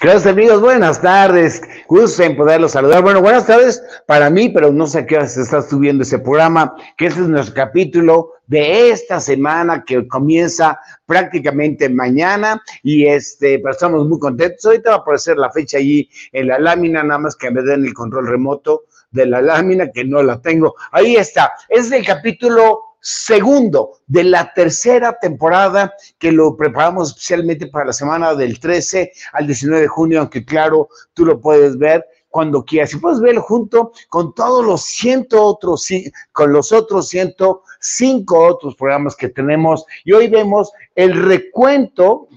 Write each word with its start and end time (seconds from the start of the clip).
Queridos 0.00 0.24
amigos, 0.24 0.62
buenas 0.62 1.02
tardes. 1.02 1.60
Gusto 1.86 2.22
en 2.22 2.34
poderlos 2.34 2.72
saludar. 2.72 3.02
Bueno, 3.02 3.20
buenas 3.20 3.46
tardes 3.46 3.82
para 4.06 4.30
mí, 4.30 4.48
pero 4.48 4.72
no 4.72 4.86
sé 4.86 5.00
a 5.00 5.06
qué 5.06 5.16
hora 5.16 5.26
se 5.26 5.42
está 5.42 5.60
subiendo 5.60 6.04
ese 6.04 6.18
programa, 6.18 6.74
que 6.96 7.04
este 7.04 7.20
es 7.20 7.28
nuestro 7.28 7.54
capítulo 7.54 8.32
de 8.46 8.92
esta 8.92 9.20
semana 9.20 9.84
que 9.84 10.08
comienza 10.08 10.80
prácticamente 11.04 11.90
mañana 11.90 12.62
y 12.82 13.04
este, 13.04 13.58
pero 13.58 13.72
estamos 13.72 14.08
muy 14.08 14.18
contentos. 14.18 14.64
Ahorita 14.64 14.88
va 14.88 14.96
a 14.96 15.00
aparecer 15.00 15.36
la 15.36 15.52
fecha 15.52 15.76
allí 15.76 16.08
en 16.32 16.46
la 16.46 16.58
lámina, 16.58 17.02
nada 17.02 17.18
más 17.18 17.36
que 17.36 17.50
me 17.50 17.60
den 17.60 17.84
el 17.84 17.92
control 17.92 18.26
remoto 18.26 18.84
de 19.10 19.26
la 19.26 19.42
lámina, 19.42 19.90
que 19.92 20.02
no 20.02 20.22
la 20.22 20.40
tengo. 20.40 20.76
Ahí 20.92 21.16
está. 21.16 21.52
Es 21.68 21.92
el 21.92 22.06
capítulo 22.06 22.89
segundo 23.00 23.98
de 24.06 24.24
la 24.24 24.52
tercera 24.52 25.18
temporada 25.18 25.94
que 26.18 26.32
lo 26.32 26.56
preparamos 26.56 27.10
especialmente 27.10 27.66
para 27.66 27.86
la 27.86 27.92
semana 27.92 28.34
del 28.34 28.60
13 28.60 29.12
al 29.32 29.46
19 29.46 29.82
de 29.82 29.88
junio, 29.88 30.20
aunque 30.20 30.44
claro, 30.44 30.88
tú 31.14 31.24
lo 31.24 31.40
puedes 31.40 31.78
ver 31.78 32.04
cuando 32.30 32.64
quieras. 32.64 32.94
Y 32.94 32.98
puedes 32.98 33.20
verlo 33.20 33.42
junto 33.42 33.92
con 34.08 34.34
todos 34.34 34.64
los 34.64 34.82
ciento 34.82 35.42
otros, 35.42 35.88
con 36.32 36.52
los 36.52 36.72
otros 36.72 37.08
105 37.08 38.38
otros 38.38 38.76
programas 38.76 39.16
que 39.16 39.28
tenemos. 39.28 39.84
Y 40.04 40.12
hoy 40.12 40.28
vemos 40.28 40.70
el 40.94 41.14
recuento, 41.26 42.28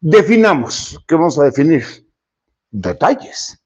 Definamos, 0.00 1.02
¿qué 1.08 1.14
vamos 1.14 1.38
a 1.38 1.44
definir? 1.44 1.82
Detalles. 2.70 3.58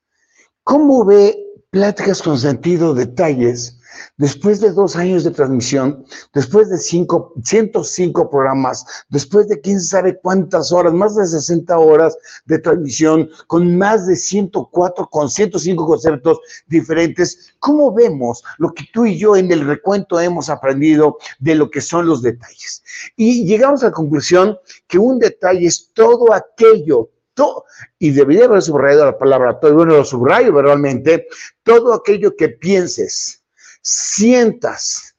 ¿Cómo 0.62 1.04
ve 1.04 1.36
Pláticas 1.70 2.22
con 2.22 2.38
Sentido 2.38 2.94
Detalles 2.94 3.80
después 4.16 4.60
de 4.60 4.72
dos 4.72 4.96
años 4.96 5.24
de 5.24 5.30
transmisión, 5.30 6.04
después 6.32 6.70
de 6.70 6.78
cinco, 6.78 7.34
105 7.42 8.30
programas, 8.30 8.84
después 9.08 9.48
de 9.48 9.60
quién 9.60 9.80
sabe 9.80 10.18
cuántas 10.20 10.72
horas, 10.72 10.92
más 10.92 11.16
de 11.16 11.26
60 11.26 11.78
horas 11.78 12.16
de 12.44 12.58
transmisión, 12.58 13.28
con 13.46 13.76
más 13.76 14.06
de 14.06 14.16
104, 14.16 15.08
con 15.08 15.30
105 15.30 15.86
conceptos 15.86 16.40
diferentes, 16.66 17.54
¿cómo 17.58 17.92
vemos 17.92 18.42
lo 18.58 18.72
que 18.72 18.84
tú 18.92 19.06
y 19.06 19.18
yo 19.18 19.36
en 19.36 19.50
el 19.52 19.66
recuento 19.66 20.20
hemos 20.20 20.48
aprendido 20.48 21.18
de 21.38 21.54
lo 21.54 21.70
que 21.70 21.80
son 21.80 22.06
los 22.06 22.22
detalles? 22.22 22.82
Y 23.16 23.44
llegamos 23.44 23.82
a 23.82 23.86
la 23.86 23.92
conclusión 23.92 24.58
que 24.86 24.98
un 24.98 25.18
detalle 25.18 25.66
es 25.66 25.90
todo 25.94 26.32
aquello 26.32 27.10
todo, 27.34 27.64
y 27.98 28.10
debería 28.10 28.44
haber 28.44 28.62
subrayado 28.62 29.06
la 29.06 29.18
palabra 29.18 29.58
todo, 29.58 29.74
bueno, 29.74 29.96
lo 29.96 30.04
subrayo 30.04 30.52
verbalmente, 30.52 31.28
todo 31.62 31.94
aquello 31.94 32.36
que 32.36 32.50
pienses, 32.50 33.41
sientas, 33.82 35.14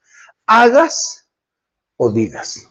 hagas 0.47 1.27
o 1.97 2.11
digas. 2.11 2.67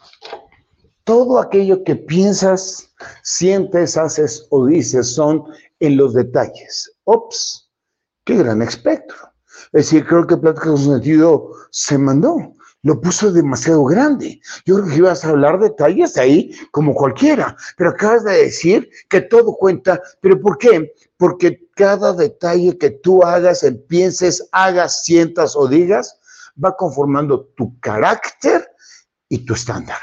Todo 1.05 1.41
aquello 1.41 1.83
que 1.85 1.97
piensas, 1.97 2.93
sientes, 3.23 3.97
haces 3.97 4.47
o 4.51 4.67
dices 4.67 5.15
son 5.15 5.45
en 5.81 5.97
los 5.97 6.15
detalles. 6.15 6.93
Ops, 7.05 7.71
qué 8.25 8.37
gran 8.37 8.63
espectro. 8.63 9.17
Es 9.73 9.87
decir, 9.87 10.07
creo 10.07 10.27
que 10.27 10.37
Plática 10.37 10.67
con 10.67 10.79
sentido 10.79 11.51
se 11.71 11.99
mandó, 11.99 12.55
lo 12.83 13.01
puso 13.01 13.33
demasiado 13.33 13.85
grande. 13.85 14.41
Yo 14.67 14.77
creo 14.77 14.89
que 14.89 14.97
ibas 14.97 15.25
a 15.25 15.31
hablar 15.31 15.59
detalles 15.59 16.17
ahí 16.17 16.53
como 16.73 16.95
cualquiera, 16.95 17.57
pero 17.77 17.91
acabas 17.91 18.25
de 18.25 18.33
decir 18.33 18.91
que 19.09 19.21
todo 19.21 19.55
cuenta. 19.55 20.01
¿Pero 20.21 20.41
por 20.41 20.59
qué? 20.59 20.93
Porque 21.17 21.69
cada 21.83 22.13
detalle 22.13 22.79
que 22.79 22.91
tú 22.91 23.25
hagas, 23.25 23.67
pienses, 23.89 24.49
hagas, 24.53 25.03
sientas 25.03 25.57
o 25.57 25.67
digas, 25.67 26.17
va 26.63 26.77
conformando 26.77 27.47
tu 27.57 27.77
carácter 27.81 28.69
y 29.29 29.45
tu 29.45 29.55
estándar, 29.55 29.99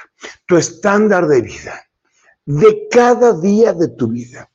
tu 0.45 0.57
estándar 0.57 1.25
de 1.27 1.41
vida, 1.41 1.81
de 2.45 2.85
cada 2.91 3.31
día 3.31 3.71
de 3.71 3.87
tu 3.87 4.09
vida. 4.09 4.49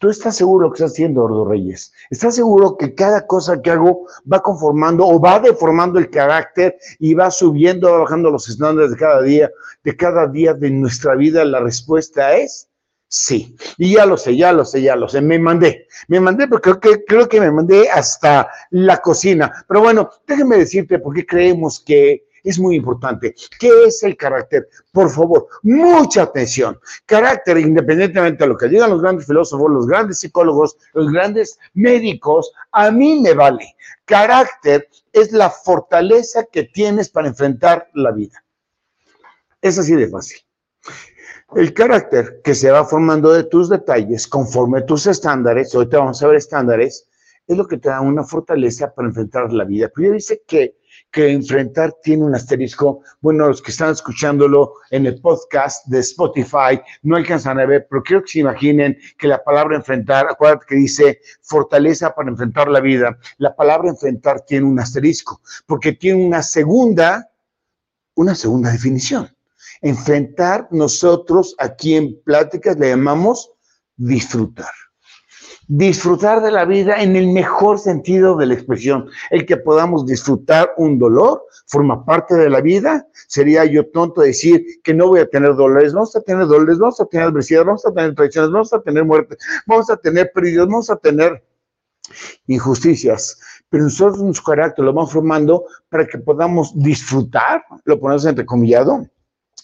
¿Tú 0.00 0.10
estás 0.10 0.34
seguro 0.34 0.72
que 0.72 0.78
estás 0.78 0.90
haciendo, 0.90 1.22
Ordo 1.22 1.44
Reyes? 1.44 1.92
¿Estás 2.10 2.34
seguro 2.34 2.76
que 2.76 2.96
cada 2.96 3.28
cosa 3.28 3.62
que 3.62 3.70
hago 3.70 4.08
va 4.30 4.42
conformando 4.42 5.06
o 5.06 5.20
va 5.20 5.38
deformando 5.38 6.00
el 6.00 6.10
carácter 6.10 6.76
y 6.98 7.14
va 7.14 7.30
subiendo 7.30 7.96
bajando 8.00 8.28
los 8.32 8.48
estándares 8.48 8.90
de 8.90 8.96
cada 8.96 9.22
día, 9.22 9.52
de 9.84 9.96
cada 9.96 10.26
día 10.26 10.52
de 10.52 10.68
nuestra 10.72 11.14
vida? 11.14 11.44
La 11.44 11.60
respuesta 11.60 12.36
es 12.36 12.68
Sí, 13.18 13.56
y 13.78 13.94
ya 13.94 14.04
lo 14.04 14.18
sé, 14.18 14.36
ya 14.36 14.52
lo 14.52 14.62
sé, 14.62 14.82
ya 14.82 14.94
lo 14.94 15.08
sé, 15.08 15.22
me 15.22 15.38
mandé, 15.38 15.88
me 16.06 16.20
mandé 16.20 16.46
porque 16.48 16.70
creo 16.72 16.80
que, 16.80 17.04
creo 17.06 17.26
que 17.26 17.40
me 17.40 17.50
mandé 17.50 17.88
hasta 17.88 18.46
la 18.72 18.98
cocina. 18.98 19.64
Pero 19.66 19.80
bueno, 19.80 20.10
déjeme 20.26 20.58
decirte 20.58 20.98
por 20.98 21.14
qué 21.14 21.24
creemos 21.24 21.80
que 21.80 22.26
es 22.44 22.58
muy 22.58 22.76
importante. 22.76 23.34
¿Qué 23.58 23.84
es 23.86 24.02
el 24.02 24.18
carácter? 24.18 24.68
Por 24.92 25.08
favor, 25.08 25.48
mucha 25.62 26.24
atención. 26.24 26.78
Carácter, 27.06 27.56
independientemente 27.56 28.44
de 28.44 28.48
lo 28.48 28.58
que 28.58 28.68
digan 28.68 28.90
los 28.90 29.00
grandes 29.00 29.26
filósofos, 29.26 29.70
los 29.70 29.86
grandes 29.86 30.20
psicólogos, 30.20 30.76
los 30.92 31.10
grandes 31.10 31.58
médicos, 31.72 32.52
a 32.70 32.90
mí 32.90 33.18
me 33.18 33.32
vale. 33.32 33.76
Carácter 34.04 34.90
es 35.10 35.32
la 35.32 35.48
fortaleza 35.48 36.44
que 36.52 36.64
tienes 36.64 37.08
para 37.08 37.28
enfrentar 37.28 37.88
la 37.94 38.12
vida. 38.12 38.44
Es 39.62 39.78
así 39.78 39.94
de 39.94 40.06
fácil. 40.06 40.38
El 41.54 41.72
carácter 41.72 42.40
que 42.42 42.56
se 42.56 42.72
va 42.72 42.84
formando 42.84 43.32
de 43.32 43.44
tus 43.44 43.68
detalles 43.68 44.26
conforme 44.26 44.82
tus 44.82 45.06
estándares, 45.06 45.70
te 45.70 45.96
vamos 45.96 46.20
a 46.20 46.26
ver 46.26 46.36
estándares, 46.36 47.08
es 47.46 47.56
lo 47.56 47.68
que 47.68 47.78
te 47.78 47.88
da 47.88 48.00
una 48.00 48.24
fortaleza 48.24 48.92
para 48.92 49.08
enfrentar 49.08 49.52
la 49.52 49.62
vida. 49.62 49.88
Pero 49.94 50.12
dice 50.12 50.42
que, 50.44 50.76
que 51.12 51.30
enfrentar 51.30 51.94
tiene 52.02 52.24
un 52.24 52.34
asterisco. 52.34 53.02
Bueno, 53.20 53.46
los 53.46 53.62
que 53.62 53.70
están 53.70 53.92
escuchándolo 53.92 54.74
en 54.90 55.06
el 55.06 55.20
podcast 55.20 55.86
de 55.86 56.00
Spotify 56.00 56.80
no 57.02 57.14
alcanzan 57.14 57.60
a 57.60 57.64
ver, 57.64 57.86
pero 57.88 58.02
quiero 58.02 58.22
que 58.22 58.32
se 58.32 58.40
imaginen 58.40 58.98
que 59.16 59.28
la 59.28 59.42
palabra 59.44 59.76
enfrentar, 59.76 60.26
acuérdate 60.28 60.66
que 60.68 60.74
dice 60.74 61.20
fortaleza 61.42 62.12
para 62.12 62.28
enfrentar 62.28 62.68
la 62.68 62.80
vida. 62.80 63.16
La 63.38 63.54
palabra 63.54 63.88
enfrentar 63.88 64.40
tiene 64.40 64.66
un 64.66 64.80
asterisco, 64.80 65.40
porque 65.64 65.92
tiene 65.92 66.26
una 66.26 66.42
segunda, 66.42 67.30
una 68.16 68.34
segunda 68.34 68.72
definición 68.72 69.35
enfrentar 69.82 70.68
nosotros 70.70 71.54
aquí 71.58 71.94
en 71.94 72.20
pláticas 72.22 72.78
le 72.78 72.90
llamamos 72.90 73.52
disfrutar. 73.96 74.70
Disfrutar 75.68 76.42
de 76.42 76.52
la 76.52 76.64
vida 76.64 77.02
en 77.02 77.16
el 77.16 77.26
mejor 77.26 77.80
sentido 77.80 78.36
de 78.36 78.46
la 78.46 78.54
expresión. 78.54 79.08
El 79.30 79.46
que 79.46 79.56
podamos 79.56 80.06
disfrutar 80.06 80.70
un 80.76 80.96
dolor 80.96 81.42
forma 81.66 82.04
parte 82.04 82.36
de 82.36 82.48
la 82.48 82.60
vida. 82.60 83.08
Sería 83.26 83.64
yo 83.64 83.90
tonto 83.90 84.20
decir 84.20 84.64
que 84.84 84.94
no 84.94 85.08
voy 85.08 85.20
a 85.20 85.28
tener 85.28 85.56
dolores. 85.56 85.92
Vamos 85.92 86.14
a 86.14 86.20
tener 86.20 86.46
dolores, 86.46 86.78
vamos 86.78 87.00
a 87.00 87.06
tener 87.06 87.26
adversidades, 87.26 87.66
vamos 87.66 87.86
a 87.86 87.92
tener 87.92 88.14
traiciones, 88.14 88.52
vamos 88.52 88.72
a 88.72 88.80
tener 88.80 89.04
muerte, 89.04 89.36
vamos 89.66 89.90
a 89.90 89.96
tener 89.96 90.30
pérdidas, 90.32 90.66
vamos 90.66 90.88
a 90.88 90.96
tener 90.96 91.42
injusticias. 92.46 93.36
Pero 93.68 93.84
nosotros 93.84 94.22
nuestro 94.22 94.44
carácter 94.44 94.84
lo 94.84 94.92
vamos 94.92 95.12
formando 95.12 95.64
para 95.88 96.06
que 96.06 96.18
podamos 96.18 96.72
disfrutar, 96.78 97.64
lo 97.84 97.98
ponemos 97.98 98.24
entrecomillado, 98.24 99.04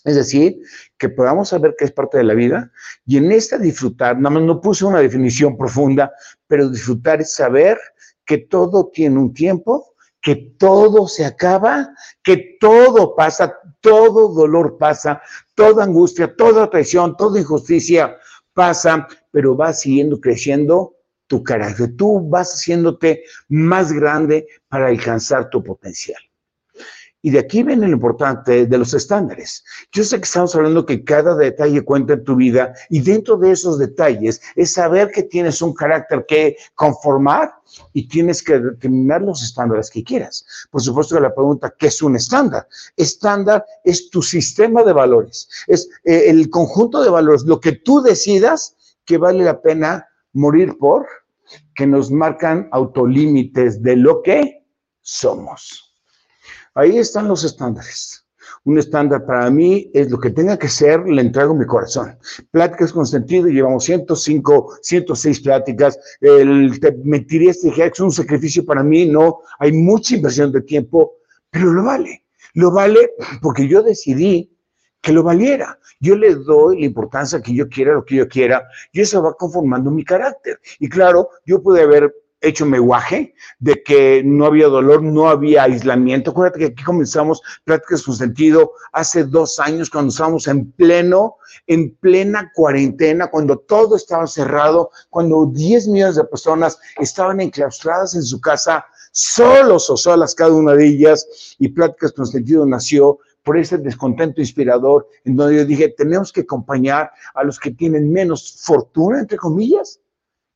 es 0.05 0.17
decir, 0.17 0.59
que 0.99 1.09
podamos 1.09 1.51
saber 1.51 1.75
que 1.79 1.85
es 1.85 1.93
parte 1.93 2.19
de 2.19 2.25
la 2.25 2.35
vida 2.35 2.73
y 3.07 3.19
en 3.19 3.31
esta 3.31 3.59
disfrutar, 3.59 4.17
nada 4.17 4.31
más 4.31 4.43
no 4.43 4.61
puse 4.61 4.85
una 4.85 5.01
definición 5.01 5.57
profunda, 5.57 6.13
pero 6.47 6.69
disfrutar 6.69 7.21
es 7.21 7.35
saber 7.35 7.79
que 8.25 8.39
todo 8.39 8.91
tiene 8.93 9.19
un 9.19 9.33
tiempo, 9.33 9.95
que 10.21 10.37
todo 10.59 11.09
se 11.09 11.25
acaba, 11.25 11.95
que 12.23 12.57
todo 12.61 13.15
pasa, 13.17 13.55
todo 13.81 14.29
dolor 14.33 14.79
pasa, 14.79 15.21
toda 15.55 15.85
angustia, 15.85 16.35
toda 16.37 16.71
traición, 16.71 17.17
toda 17.17 17.41
injusticia 17.41 18.17
pasa, 18.55 19.09
pero 19.31 19.57
va 19.57 19.73
siguiendo 19.73 20.21
creciendo 20.21 20.97
tu 21.27 21.43
carácter. 21.43 21.97
Tú 21.97 22.29
vas 22.29 22.53
haciéndote 22.53 23.25
más 23.49 23.93
grande 23.93 24.47
para 24.69 24.89
alcanzar 24.89 25.51
tu 25.51 25.63
potencial. 25.63 26.23
Y 27.23 27.31
de 27.31 27.39
aquí 27.39 27.63
viene 27.63 27.87
lo 27.87 27.93
importante 27.93 28.67
de 28.67 28.79
los 28.79 28.93
estándares. 28.95 29.65
Yo 29.93 30.03
sé 30.03 30.19
que 30.19 30.25
estamos 30.25 30.55
hablando 30.57 30.85
que 30.85 31.05
cada 31.05 31.37
detalle 31.37 31.83
cuenta 31.83 32.15
en 32.15 32.25
tu 32.25 32.35
vida 32.35 32.75
y 32.91 33.01
dentro 33.01 33.37
de 33.37 33.53
esos 33.53 33.79
detalles 33.79 34.43
es 34.57 34.73
saber 34.73 35.13
que 35.13 35.23
tienes 35.23 35.63
un 35.63 35.73
carácter 35.73 36.25
que 36.27 36.57
conformar 36.75 37.55
y 37.93 38.09
tienes 38.09 38.43
que 38.43 38.59
determinar 38.59 39.23
los 39.23 39.43
estándares 39.43 39.89
que 39.89 40.03
quieras. 40.03 40.45
Por 40.71 40.83
supuesto 40.83 41.15
que 41.15 41.23
la 41.23 41.35
pregunta, 41.35 41.73
¿qué 41.79 41.87
es 41.87 42.03
un 42.03 42.17
estándar? 42.17 42.67
Estándar 42.97 43.65
es 43.85 44.11
tu 44.11 44.21
sistema 44.21 44.83
de 44.83 44.93
valores, 44.93 45.49
es 45.69 45.89
eh, 46.05 46.25
el 46.27 46.51
conjunto 46.51 47.03
de 47.03 47.11
valores, 47.11 47.45
lo 47.45 47.61
que 47.61 47.73
tú 47.73 48.03
decidas 48.03 48.77
que 49.05 49.19
vale 49.19 49.45
la 49.45 49.63
pena 49.63 50.09
morir 50.33 50.77
por, 50.79 51.07
que 51.75 51.87
nos 51.87 52.11
marcan 52.11 52.69
autolímites 52.73 53.83
de 53.83 53.97
lo 53.97 54.23
que 54.23 54.67
somos. 55.01 55.92
Ahí 56.75 56.99
están 56.99 57.29
los 57.29 57.45
estándares. 57.45 58.25
Un 58.65 58.79
estándar 58.79 59.27
para 59.27 59.51
mí 59.51 59.91
es 59.93 60.11
lo 60.11 60.19
que 60.19 60.31
tenga 60.31 60.59
que 60.59 60.69
ser, 60.69 61.07
le 61.07 61.21
entrego 61.21 61.55
mi 61.55 61.67
corazón. 61.67 62.17
Pláticas 62.51 62.93
con 62.93 63.07
sentido, 63.07 63.49
llevamos 63.49 63.85
105, 63.85 64.79
106 64.81 65.41
pláticas. 65.41 65.99
El, 66.21 66.79
te 66.81 66.93
mentiría 67.05 67.51
este 67.51 67.69
dije, 67.69 67.87
es 67.87 68.01
un 68.01 68.13
sacrificio 68.13 68.65
para 68.65 68.83
mí, 68.83 69.07
no, 69.07 69.41
hay 69.59 69.73
mucha 69.73 70.15
inversión 70.15 70.53
de 70.53 70.63
tiempo, 70.63 71.17
pero 71.51 71.73
lo 71.73 71.83
vale. 71.83 72.25
Lo 72.55 72.71
vale 72.71 73.13
porque 73.41 73.67
yo 73.67 73.83
decidí 73.83 74.53
que 75.01 75.13
lo 75.13 75.23
valiera. 75.23 75.79
Yo 76.01 76.17
le 76.17 76.35
doy 76.35 76.81
la 76.81 76.87
importancia 76.87 77.43
que 77.43 77.55
yo 77.55 77.69
quiera, 77.69 77.95
lo 77.95 78.05
que 78.05 78.17
yo 78.17 78.29
quiera, 78.29 78.67
y 78.93 79.01
eso 79.01 79.23
va 79.23 79.35
conformando 79.35 79.91
mi 79.91 80.05
carácter. 80.05 80.61
Y 80.79 80.89
claro, 80.89 81.31
yo 81.45 81.63
pude 81.63 81.83
haber 81.83 82.13
hecho 82.43 82.67
meguaje 82.67 83.35
de 83.59 83.83
que 83.83 84.23
no 84.25 84.47
había 84.47 84.67
dolor, 84.67 85.03
no 85.03 85.29
había 85.29 85.62
aislamiento. 85.65 86.31
Acuérdate 86.31 86.59
que 86.59 86.67
aquí 86.67 86.85
comenzamos 86.85 87.41
Pláticas 87.65 88.03
con 88.03 88.17
Sentido 88.17 88.73
hace 88.93 89.25
dos 89.25 89.59
años 89.61 89.89
cuando 89.89 90.11
estábamos 90.11 90.47
en 90.49 90.71
pleno, 90.73 91.37
en 91.67 91.94
plena 91.97 92.50
cuarentena, 92.55 93.29
cuando 93.29 93.59
todo 93.59 93.97
estaba 93.97 94.27
cerrado, 94.27 94.91
cuando 95.09 95.47
10 95.47 95.89
millones 95.89 96.17
de 96.17 96.25
personas 96.25 96.79
estaban 96.99 97.41
enclaustradas 97.41 98.15
en 98.15 98.23
su 98.23 98.41
casa, 98.41 98.85
solos 99.12 99.89
o 99.89 99.97
solas 99.97 100.35
cada 100.35 100.53
una 100.53 100.75
de 100.75 100.87
ellas, 100.87 101.55
y 101.59 101.69
Pláticas 101.69 102.12
con 102.12 102.27
Sentido 102.27 102.67
nació 102.67 103.19
por 103.43 103.59
ese 103.59 103.79
descontento 103.79 104.41
inspirador 104.41 105.09
en 105.25 105.37
donde 105.37 105.56
yo 105.56 105.65
dije, 105.65 105.89
tenemos 105.97 106.33
que 106.33 106.43
acompañar 106.43 107.11
a 107.35 107.43
los 107.43 107.59
que 107.59 107.73
tienen 107.73 108.12
menos 108.12 108.62
fortuna, 108.62 109.21
entre 109.21 109.39
comillas, 109.39 110.00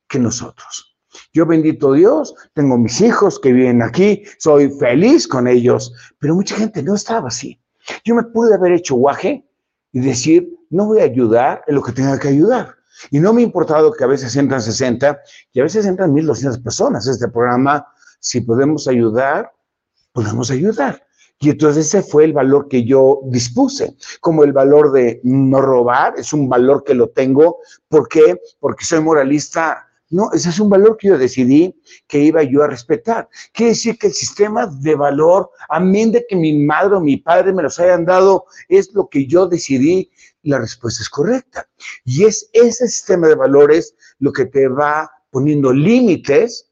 que 0.07 0.19
nosotros. 0.19 0.96
Yo 1.33 1.45
bendito 1.45 1.93
Dios, 1.93 2.35
tengo 2.53 2.77
mis 2.77 3.01
hijos 3.01 3.39
que 3.39 3.53
viven 3.53 3.81
aquí, 3.81 4.23
soy 4.39 4.69
feliz 4.69 5.27
con 5.27 5.47
ellos, 5.47 5.93
pero 6.19 6.35
mucha 6.35 6.55
gente 6.55 6.83
no 6.83 6.95
estaba 6.95 7.27
así. 7.27 7.59
Yo 8.03 8.15
me 8.15 8.23
pude 8.23 8.53
haber 8.55 8.73
hecho 8.73 8.95
guaje 8.95 9.45
y 9.91 9.99
decir, 9.99 10.49
no 10.69 10.85
voy 10.85 10.99
a 10.99 11.03
ayudar 11.03 11.63
en 11.67 11.75
lo 11.75 11.83
que 11.83 11.91
tenga 11.91 12.19
que 12.19 12.27
ayudar. 12.29 12.75
Y 13.11 13.19
no 13.19 13.33
me 13.33 13.41
ha 13.41 13.45
importado 13.45 13.91
que 13.93 14.03
a 14.03 14.07
veces 14.07 14.35
entran 14.35 14.61
60 14.61 15.19
y 15.53 15.59
a 15.59 15.63
veces 15.63 15.85
entran 15.85 16.13
1.200 16.13 16.61
personas. 16.63 17.07
Este 17.07 17.27
programa, 17.27 17.87
si 18.19 18.41
podemos 18.41 18.87
ayudar, 18.87 19.51
podemos 20.11 20.49
ayudar. 20.51 21.03
Y 21.39 21.51
entonces 21.51 21.85
ese 21.85 22.01
fue 22.01 22.23
el 22.23 22.33
valor 22.33 22.67
que 22.67 22.83
yo 22.83 23.21
dispuse, 23.25 23.95
como 24.21 24.43
el 24.43 24.53
valor 24.53 24.91
de 24.91 25.21
no 25.23 25.61
robar, 25.61 26.15
es 26.17 26.33
un 26.33 26.49
valor 26.49 26.83
que 26.83 26.95
lo 26.95 27.09
tengo. 27.09 27.59
¿Por 27.87 28.07
qué? 28.07 28.41
Porque 28.59 28.85
soy 28.85 29.01
moralista 29.01 29.86
no, 30.09 30.31
ese 30.31 30.49
es 30.49 30.59
un 30.59 30.69
valor 30.69 30.95
que 30.97 31.09
yo 31.09 31.17
decidí 31.17 31.75
que 32.07 32.19
iba 32.19 32.41
yo 32.43 32.63
a 32.63 32.67
respetar. 32.67 33.27
Quiere 33.51 33.71
decir 33.71 33.97
que 33.97 34.07
el 34.07 34.13
sistema 34.13 34.65
de 34.65 34.95
valor, 34.95 35.49
a 35.69 35.79
mí 35.79 36.09
de 36.09 36.25
que 36.27 36.35
mi 36.35 36.57
madre 36.57 36.95
o 36.95 37.01
mi 37.01 37.17
padre 37.17 37.51
me 37.51 37.63
los 37.63 37.77
hayan 37.79 38.05
dado, 38.05 38.45
es 38.69 38.93
lo 38.93 39.09
que 39.09 39.25
yo 39.25 39.47
decidí. 39.47 40.09
La 40.43 40.59
respuesta 40.59 41.01
es 41.01 41.09
correcta. 41.09 41.67
Y 42.05 42.23
es 42.23 42.49
ese 42.53 42.87
sistema 42.87 43.27
de 43.27 43.35
valores 43.35 43.95
lo 44.19 44.31
que 44.31 44.45
te 44.45 44.69
va 44.69 45.11
poniendo 45.29 45.73
límites 45.73 46.69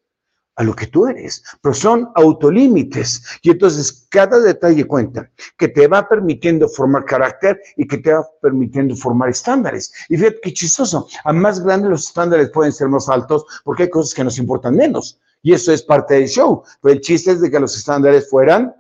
a 0.56 0.64
lo 0.64 0.76
que 0.76 0.88
tú 0.88 1.08
eres, 1.08 1.44
pero 1.62 1.74
son 1.74 2.10
autolímites. 2.16 3.24
Y 3.42 3.52
entonces 3.52 4.08
cada 4.10 4.40
detalle 4.40 4.86
cuenta, 4.86 5.30
que 5.58 5.68
te 5.68 5.88
va 5.88 6.08
permitiendo 6.08 6.68
formar 6.70 7.06
carácter 7.06 7.60
y 7.76 7.88
que 7.88 7.98
te 7.98 8.14
va 8.14 8.26
permitiendo 8.42 8.96
formar 8.96 9.30
estándares. 9.30 9.92
Y 10.10 10.18
fíjate 10.18 10.40
qué 10.42 10.54
chistoso, 10.54 11.08
a 11.24 11.34
más 11.34 11.64
grandes 11.64 11.90
los 11.90 12.08
estándares 12.08 12.50
pueden 12.52 12.72
ser 12.72 12.88
más 12.88 13.10
altos 13.10 13.46
porque 13.64 13.84
hay 13.84 13.90
cosas 13.90 14.14
que 14.14 14.24
nos 14.24 14.38
importan 14.38 14.76
menos. 14.76 15.20
Y 15.42 15.54
eso 15.54 15.72
es 15.72 15.84
parte 15.84 16.16
del 16.16 16.28
show. 16.28 16.64
Pero 16.82 16.94
el 16.94 17.02
chiste 17.02 17.32
es 17.32 17.42
de 17.42 17.52
que 17.52 17.60
los 17.60 17.78
estándares 17.78 18.30
fueran 18.30 18.74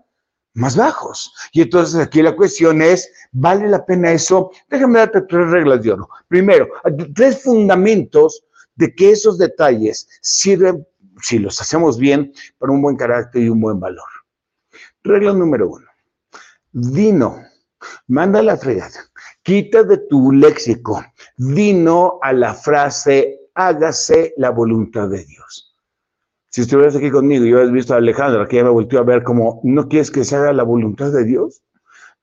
más 0.56 0.75
bajos. 0.75 1.31
Y 1.51 1.62
entonces 1.62 2.00
aquí 2.00 2.22
la 2.22 2.36
cuestión 2.36 2.81
es, 2.81 3.07
¿vale 3.31 3.67
la 3.67 3.86
pena 3.86 4.12
eso? 4.12 4.51
Déjame 4.70 5.00
darte 5.00 5.22
tres 5.22 5.50
reglas 5.50 5.84
de 5.84 5.91
oro. 5.91 6.10
Primero, 6.27 6.67
tres 7.13 7.44
fundamentos 7.44 8.41
de 8.75 8.94
que 8.94 9.12
esos 9.12 9.38
detalles 9.38 10.08
sirven 10.22 10.86
si 11.22 11.39
los 11.39 11.60
hacemos 11.62 11.98
bien, 11.98 12.34
para 12.57 12.72
un 12.72 12.81
buen 12.81 12.95
carácter 12.95 13.43
y 13.43 13.50
un 13.50 13.62
buen 13.62 13.79
valor. 13.79 14.07
Regla 15.03 15.34
número 15.34 15.69
uno. 15.69 15.86
Dino, 16.72 17.41
manda 18.07 18.41
la 18.41 18.57
fregada, 18.57 19.10
quita 19.43 19.84
de 19.84 19.98
tu 20.10 20.31
léxico, 20.31 21.03
dino 21.38 22.19
a 22.22 22.34
la 22.34 22.53
frase, 22.53 23.39
hágase 23.53 24.34
la 24.38 24.50
voluntad 24.50 25.07
de 25.07 25.24
Dios. 25.24 25.75
Si 26.50 26.62
estuvieras 26.62 26.95
aquí 26.95 27.12
conmigo 27.12 27.45
y 27.45 27.53
hubieras 27.53 27.72
visto 27.72 27.93
a 27.93 27.98
Alejandra, 27.98 28.48
que 28.48 28.57
ya 28.57 28.63
me 28.63 28.69
volvió 28.69 29.00
a 29.00 29.03
ver 29.03 29.24
como, 29.24 29.60
¿no 29.63 29.88
quieres 29.88 30.10
que 30.10 30.24
se 30.24 30.36
haga 30.36 30.53
la 30.53 30.63
voluntad 30.63 31.12
de 31.12 31.25
Dios? 31.25 31.62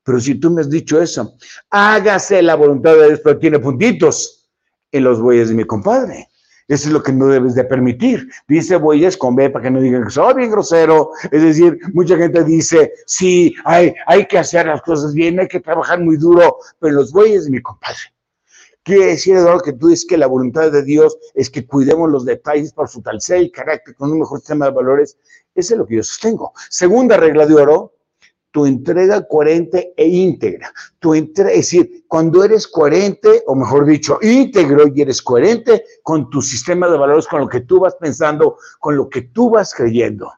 Pero 0.05 0.21
si 0.21 0.35
tú 0.35 0.51
me 0.51 0.63
has 0.63 0.71
dicho 0.71 1.01
eso, 1.01 1.37
hágase 1.71 2.43
la 2.43 2.55
voluntad 2.55 2.95
de 2.95 3.09
Dios, 3.09 3.21
pero 3.23 3.39
tiene 3.39 3.59
puntitos 3.59 4.51
en 4.91 5.05
los 5.05 5.21
bueyes 5.21 5.49
de 5.49 5.55
mi 5.55 5.65
compadre. 5.65 6.29
Eso 6.73 6.89
es 6.89 6.95
lo 6.95 7.03
que 7.03 7.13
no 7.13 7.27
debes 7.27 7.55
de 7.55 7.65
permitir. 7.65 8.31
Dice 8.49 8.77
bueyes 8.77 9.19
con 9.19 9.37
B 9.37 9.51
para 9.51 9.65
que 9.65 9.71
no 9.71 9.79
digan 9.79 10.05
que 10.05 10.11
soy 10.11 10.33
bien 10.33 10.51
grosero. 10.51 11.11
Es 11.31 11.43
decir, 11.43 11.79
mucha 11.93 12.17
gente 12.17 12.43
dice, 12.45 12.95
sí, 13.05 13.55
hay, 13.67 13.95
hay 14.07 14.25
que 14.25 14.39
hacer 14.39 14.65
las 14.65 14.81
cosas 14.81 15.13
bien, 15.13 15.39
hay 15.39 15.49
que 15.49 15.61
trabajar 15.61 16.01
muy 16.01 16.17
duro, 16.17 16.57
pero 16.79 16.95
los 16.95 17.13
bueyes, 17.13 17.51
mi 17.51 17.61
compadre. 17.61 17.99
Quiere 18.83 19.09
decir, 19.09 19.37
Eduardo, 19.37 19.61
que 19.61 19.75
tú 19.75 19.89
dices 19.89 20.07
que 20.09 20.17
la 20.17 20.27
voluntad 20.27 20.73
de 20.73 20.83
Dios 20.83 21.15
es 21.35 21.51
que 21.51 21.67
cuidemos 21.67 22.11
los 22.11 22.25
detalles 22.25 22.73
para 22.73 22.89
fortalecer 22.89 23.37
el 23.37 23.53
carácter 23.53 23.95
con 23.95 24.11
un 24.11 24.21
mejor 24.21 24.39
sistema 24.39 24.65
de 24.65 24.73
valores. 24.73 25.19
Eso 25.55 25.75
es 25.75 25.79
lo 25.79 25.87
que 25.87 25.97
yo 25.97 26.03
sostengo. 26.03 26.55
Segunda 26.71 27.19
regla 27.19 27.45
de 27.45 27.55
oro, 27.55 27.93
tu 28.53 28.67
entrega 28.67 29.27
coherente 29.27 29.93
e 29.97 30.07
íntegra. 30.07 30.73
Tu 31.01 31.15
es 31.15 31.35
decir, 31.35 32.05
cuando 32.07 32.45
eres 32.45 32.69
coherente, 32.69 33.43
o 33.47 33.55
mejor 33.55 33.87
dicho, 33.87 34.19
íntegro 34.23 34.85
y 34.95 35.03
eres 35.03 35.21
coherente 35.21 35.85
con 36.03 36.31
tu 36.31 36.41
sistema 36.41 36.89
de 36.89 36.99
valores, 36.99 37.27
con 37.27 37.41
lo 37.41 37.49
que 37.49 37.63
tú 37.63 37.81
vas 37.81 37.97
pensando, 37.97 38.59
con 38.79 38.97
lo 38.97 39.09
que 39.09 39.23
tú 39.23 39.51
vas 39.51 39.75
creyendo. 39.75 40.31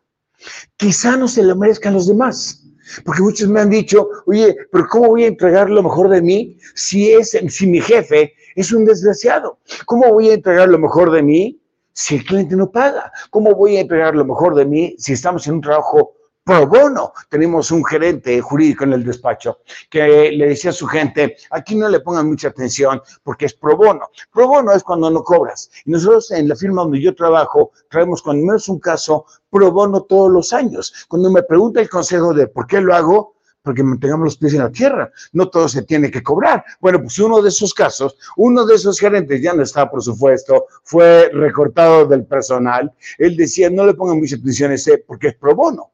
Quizá 0.76 1.16
no 1.16 1.28
se 1.28 1.42
lo 1.42 1.56
merezcan 1.56 1.94
los 1.94 2.06
demás. 2.06 2.60
Porque 3.04 3.22
muchos 3.22 3.48
me 3.48 3.60
han 3.60 3.70
dicho, 3.70 4.08
oye, 4.26 4.54
pero 4.70 4.86
¿cómo 4.88 5.08
voy 5.08 5.24
a 5.24 5.28
entregar 5.28 5.70
lo 5.70 5.82
mejor 5.82 6.08
de 6.10 6.20
mí 6.20 6.58
si, 6.74 7.12
es, 7.12 7.36
si 7.48 7.66
mi 7.66 7.80
jefe 7.80 8.34
es 8.54 8.72
un 8.72 8.84
desgraciado? 8.84 9.58
¿Cómo 9.86 10.12
voy 10.12 10.30
a 10.30 10.34
entregar 10.34 10.68
lo 10.68 10.78
mejor 10.78 11.10
de 11.10 11.22
mí 11.22 11.60
si 11.92 12.16
el 12.16 12.24
cliente 12.24 12.54
no 12.56 12.70
paga? 12.70 13.10
¿Cómo 13.30 13.54
voy 13.54 13.78
a 13.78 13.80
entregar 13.80 14.14
lo 14.14 14.24
mejor 14.24 14.54
de 14.54 14.66
mí 14.66 14.94
si 14.98 15.14
estamos 15.14 15.46
en 15.46 15.54
un 15.54 15.60
trabajo 15.62 16.14
pro 16.44 16.66
bono. 16.66 17.12
Tenemos 17.30 17.70
un 17.70 17.84
gerente 17.84 18.40
jurídico 18.40 18.84
en 18.84 18.92
el 18.92 19.04
despacho 19.04 19.60
que 19.88 20.30
le 20.30 20.48
decía 20.48 20.70
a 20.70 20.74
su 20.74 20.86
gente, 20.86 21.36
aquí 21.50 21.74
no 21.74 21.88
le 21.88 22.00
pongan 22.00 22.28
mucha 22.28 22.48
atención 22.48 23.00
porque 23.22 23.46
es 23.46 23.54
pro 23.54 23.76
bono. 23.76 24.10
Pro 24.32 24.46
bono 24.46 24.72
es 24.72 24.82
cuando 24.82 25.10
no 25.10 25.24
cobras. 25.24 25.70
Y 25.86 25.90
nosotros 25.90 26.30
en 26.32 26.48
la 26.48 26.54
firma 26.54 26.82
donde 26.82 27.00
yo 27.00 27.14
trabajo 27.14 27.72
traemos 27.88 28.22
cuando 28.22 28.44
menos 28.44 28.68
un 28.68 28.78
caso 28.78 29.24
pro 29.48 29.72
bono 29.72 30.02
todos 30.02 30.30
los 30.30 30.52
años. 30.52 31.06
Cuando 31.08 31.30
me 31.30 31.42
pregunta 31.42 31.80
el 31.80 31.88
consejo 31.88 32.34
de 32.34 32.46
por 32.46 32.66
qué 32.66 32.80
lo 32.80 32.94
hago, 32.94 33.34
porque 33.62 33.82
mantengamos 33.82 34.26
los 34.26 34.36
pies 34.36 34.52
en 34.52 34.60
la 34.60 34.70
tierra. 34.70 35.10
No 35.32 35.48
todo 35.48 35.66
se 35.70 35.82
tiene 35.84 36.10
que 36.10 36.22
cobrar. 36.22 36.62
Bueno, 36.80 37.00
pues 37.00 37.18
uno 37.18 37.40
de 37.40 37.48
esos 37.48 37.72
casos, 37.72 38.14
uno 38.36 38.66
de 38.66 38.74
esos 38.74 39.00
gerentes 39.00 39.40
ya 39.40 39.54
no 39.54 39.62
está, 39.62 39.90
por 39.90 40.02
supuesto, 40.02 40.66
fue 40.82 41.30
recortado 41.32 42.04
del 42.04 42.26
personal. 42.26 42.92
Él 43.16 43.34
decía, 43.38 43.70
no 43.70 43.86
le 43.86 43.94
pongan 43.94 44.18
mucha 44.18 44.36
atención 44.36 44.72
a 44.72 44.74
ese 44.74 44.98
porque 44.98 45.28
es 45.28 45.36
pro 45.36 45.54
bono 45.54 45.93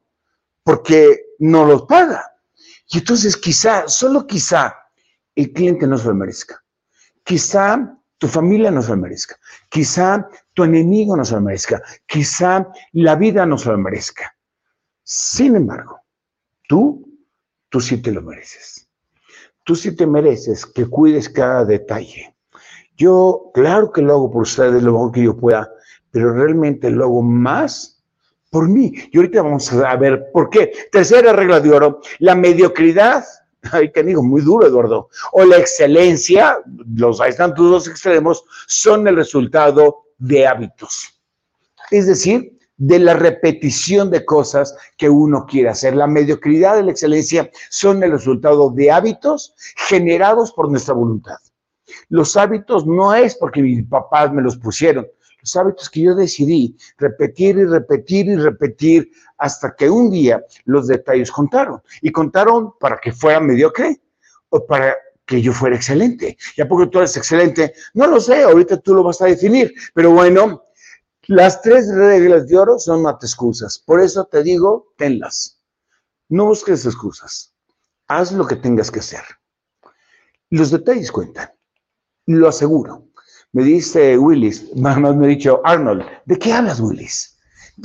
porque 0.63 1.21
no 1.39 1.65
los 1.65 1.83
paga. 1.83 2.25
Y 2.89 2.99
entonces 2.99 3.37
quizá, 3.37 3.87
solo 3.87 4.27
quizá, 4.27 4.75
el 5.35 5.53
cliente 5.53 5.87
no 5.87 5.97
se 5.97 6.07
lo 6.07 6.15
merezca. 6.15 6.61
Quizá 7.23 7.97
tu 8.17 8.27
familia 8.27 8.69
no 8.69 8.81
se 8.81 8.89
lo 8.89 8.97
merezca, 8.97 9.35
quizá 9.69 10.27
tu 10.53 10.63
enemigo 10.63 11.15
no 11.15 11.25
se 11.25 11.33
lo 11.33 11.41
merezca, 11.41 11.81
quizá 12.05 12.67
la 12.91 13.15
vida 13.15 13.45
no 13.45 13.57
se 13.57 13.69
lo 13.69 13.77
merezca. 13.77 14.35
Sin 15.03 15.55
embargo, 15.55 16.01
tú, 16.67 17.17
tú 17.69 17.79
sí 17.81 17.97
te 17.97 18.11
lo 18.11 18.21
mereces. 18.21 18.87
Tú 19.63 19.75
sí 19.75 19.95
te 19.95 20.05
mereces 20.05 20.65
que 20.65 20.85
cuides 20.85 21.29
cada 21.29 21.65
detalle. 21.65 22.35
Yo, 22.95 23.49
claro 23.53 23.91
que 23.91 24.01
lo 24.01 24.13
hago 24.13 24.31
por 24.31 24.43
ustedes 24.43 24.83
lo 24.83 24.91
mejor 24.91 25.11
que 25.11 25.23
yo 25.23 25.37
pueda, 25.37 25.71
pero 26.11 26.33
realmente 26.33 26.91
lo 26.91 27.05
hago 27.05 27.21
más 27.21 28.00
por 28.51 28.69
mí. 28.69 28.93
Y 29.11 29.17
ahorita 29.17 29.41
vamos 29.41 29.73
a 29.73 29.95
ver 29.95 30.29
por 30.31 30.51
qué. 30.51 30.71
Tercera 30.91 31.33
regla 31.33 31.59
de 31.59 31.71
oro, 31.71 32.01
la 32.19 32.35
mediocridad 32.35 33.23
ay, 33.71 33.91
que 33.91 34.03
digo, 34.03 34.23
muy 34.23 34.41
duro, 34.41 34.67
Eduardo, 34.67 35.09
o 35.33 35.43
la 35.45 35.57
excelencia, 35.57 36.59
los, 36.95 37.21
ahí 37.21 37.29
están 37.29 37.53
tus 37.53 37.69
dos 37.69 37.87
extremos, 37.87 38.43
son 38.67 39.07
el 39.07 39.15
resultado 39.15 40.05
de 40.17 40.47
hábitos. 40.47 41.21
Es 41.91 42.07
decir, 42.07 42.57
de 42.77 42.99
la 42.99 43.13
repetición 43.13 44.09
de 44.09 44.25
cosas 44.25 44.75
que 44.97 45.09
uno 45.09 45.45
quiere 45.45 45.69
hacer. 45.69 45.95
La 45.95 46.07
mediocridad 46.07 46.79
y 46.79 46.83
la 46.83 46.91
excelencia 46.91 47.51
son 47.69 48.01
el 48.01 48.11
resultado 48.11 48.71
de 48.71 48.89
hábitos 48.89 49.53
generados 49.87 50.51
por 50.51 50.69
nuestra 50.69 50.95
voluntad. 50.95 51.37
Los 52.09 52.35
hábitos 52.37 52.87
no 52.87 53.13
es 53.13 53.35
porque 53.35 53.61
mis 53.61 53.85
papás 53.85 54.33
me 54.33 54.41
los 54.41 54.57
pusieron, 54.57 55.07
los 55.41 55.55
hábitos 55.55 55.89
que 55.89 56.01
yo 56.01 56.15
decidí 56.15 56.77
repetir 56.97 57.57
y 57.57 57.65
repetir 57.65 58.27
y 58.27 58.35
repetir 58.35 59.11
hasta 59.37 59.75
que 59.75 59.89
un 59.89 60.11
día 60.11 60.43
los 60.65 60.87
detalles 60.87 61.31
contaron. 61.31 61.81
Y 62.01 62.11
contaron 62.11 62.77
para 62.79 62.97
que 62.97 63.11
fuera 63.11 63.39
mediocre 63.39 63.99
o 64.49 64.65
para 64.65 64.95
que 65.25 65.41
yo 65.41 65.53
fuera 65.53 65.75
excelente. 65.75 66.37
¿Y 66.55 66.61
a 66.61 66.67
poco 66.67 66.89
tú 66.89 66.99
eres 66.99 67.15
excelente? 67.17 67.73
No 67.93 68.07
lo 68.07 68.19
sé, 68.19 68.43
ahorita 68.43 68.77
tú 68.77 68.93
lo 68.93 69.03
vas 69.03 69.21
a 69.21 69.25
definir. 69.25 69.73
Pero 69.93 70.11
bueno, 70.11 70.65
las 71.27 71.61
tres 71.61 71.87
reglas 71.93 72.47
de 72.47 72.57
oro 72.57 72.77
son 72.77 73.01
más 73.01 73.15
excusas. 73.21 73.79
Por 73.79 74.01
eso 74.01 74.25
te 74.25 74.43
digo, 74.43 74.93
tenlas. 74.97 75.59
No 76.29 76.45
busques 76.45 76.85
excusas. 76.85 77.53
Haz 78.07 78.31
lo 78.31 78.45
que 78.45 78.57
tengas 78.57 78.91
que 78.91 78.99
hacer. 78.99 79.23
Los 80.49 80.71
detalles 80.71 81.11
cuentan. 81.11 81.49
Lo 82.25 82.49
aseguro. 82.49 83.07
Me 83.53 83.63
dice 83.63 84.17
Willis, 84.17 84.73
más 84.77 84.97
me 84.97 85.09
ha 85.09 85.27
dicho 85.27 85.59
Arnold, 85.65 86.05
¿de 86.25 86.39
qué 86.39 86.53
hablas, 86.53 86.79
Willis? 86.79 87.37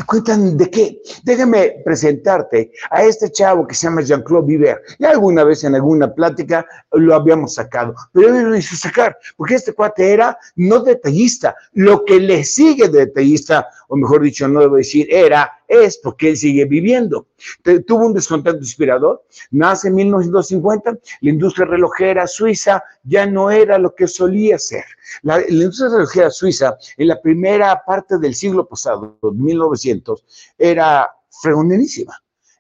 Cuentan 0.07 0.57
de 0.57 0.71
qué. 0.71 1.03
Déjame 1.25 1.77
presentarte 1.85 2.71
a 2.91 3.03
este 3.03 3.33
chavo 3.33 3.67
que 3.67 3.75
se 3.75 3.87
llama 3.87 4.03
Jean-Claude 4.03 4.47
Viver. 4.47 4.83
Ya 5.01 5.11
alguna 5.11 5.43
vez 5.43 5.65
en 5.65 5.75
alguna 5.75 6.13
plática 6.13 6.65
lo 6.93 7.15
habíamos 7.15 7.55
sacado, 7.55 7.95
pero 8.13 8.29
él 8.29 8.45
lo 8.45 8.57
hizo 8.57 8.77
sacar, 8.77 9.17
porque 9.37 9.57
este 9.57 9.73
cuate 9.73 10.13
era 10.13 10.39
no 10.55 10.81
detallista. 10.81 11.57
Lo 11.73 12.05
que 12.05 12.21
le 12.21 12.45
sigue 12.45 12.89
de 12.89 13.07
detallista, 13.07 13.67
o 13.89 13.97
mejor 13.97 14.23
dicho, 14.23 14.49
no 14.49 14.61
debo 14.61 14.77
decir 14.77 15.07
era, 15.11 15.51
es 15.69 15.99
porque 15.99 16.31
él 16.31 16.37
sigue 16.37 16.65
viviendo. 16.65 17.27
Tuvo 17.87 18.07
un 18.07 18.15
descontento 18.15 18.59
inspirador, 18.59 19.25
nace 19.51 19.89
en 19.89 19.95
1950, 19.95 20.99
la 21.21 21.31
industria 21.31 21.67
relojera 21.67 22.27
suiza 22.27 22.83
ya 23.05 23.27
no 23.27 23.51
era 23.51 23.79
lo 23.79 23.95
que 23.95 24.09
solía 24.09 24.59
ser. 24.59 24.85
La, 25.23 25.41
industria 25.49 25.89
relojera 25.91 26.31
suiza 26.31 26.77
en 26.97 27.09
la 27.09 27.21
primera 27.21 27.83
parte 27.87 28.19
del 28.19 28.35
siglo 28.35 28.67
pasado, 28.67 29.19
1900, 29.23 30.25
era 30.59 31.11
fregonerísima 31.31 32.17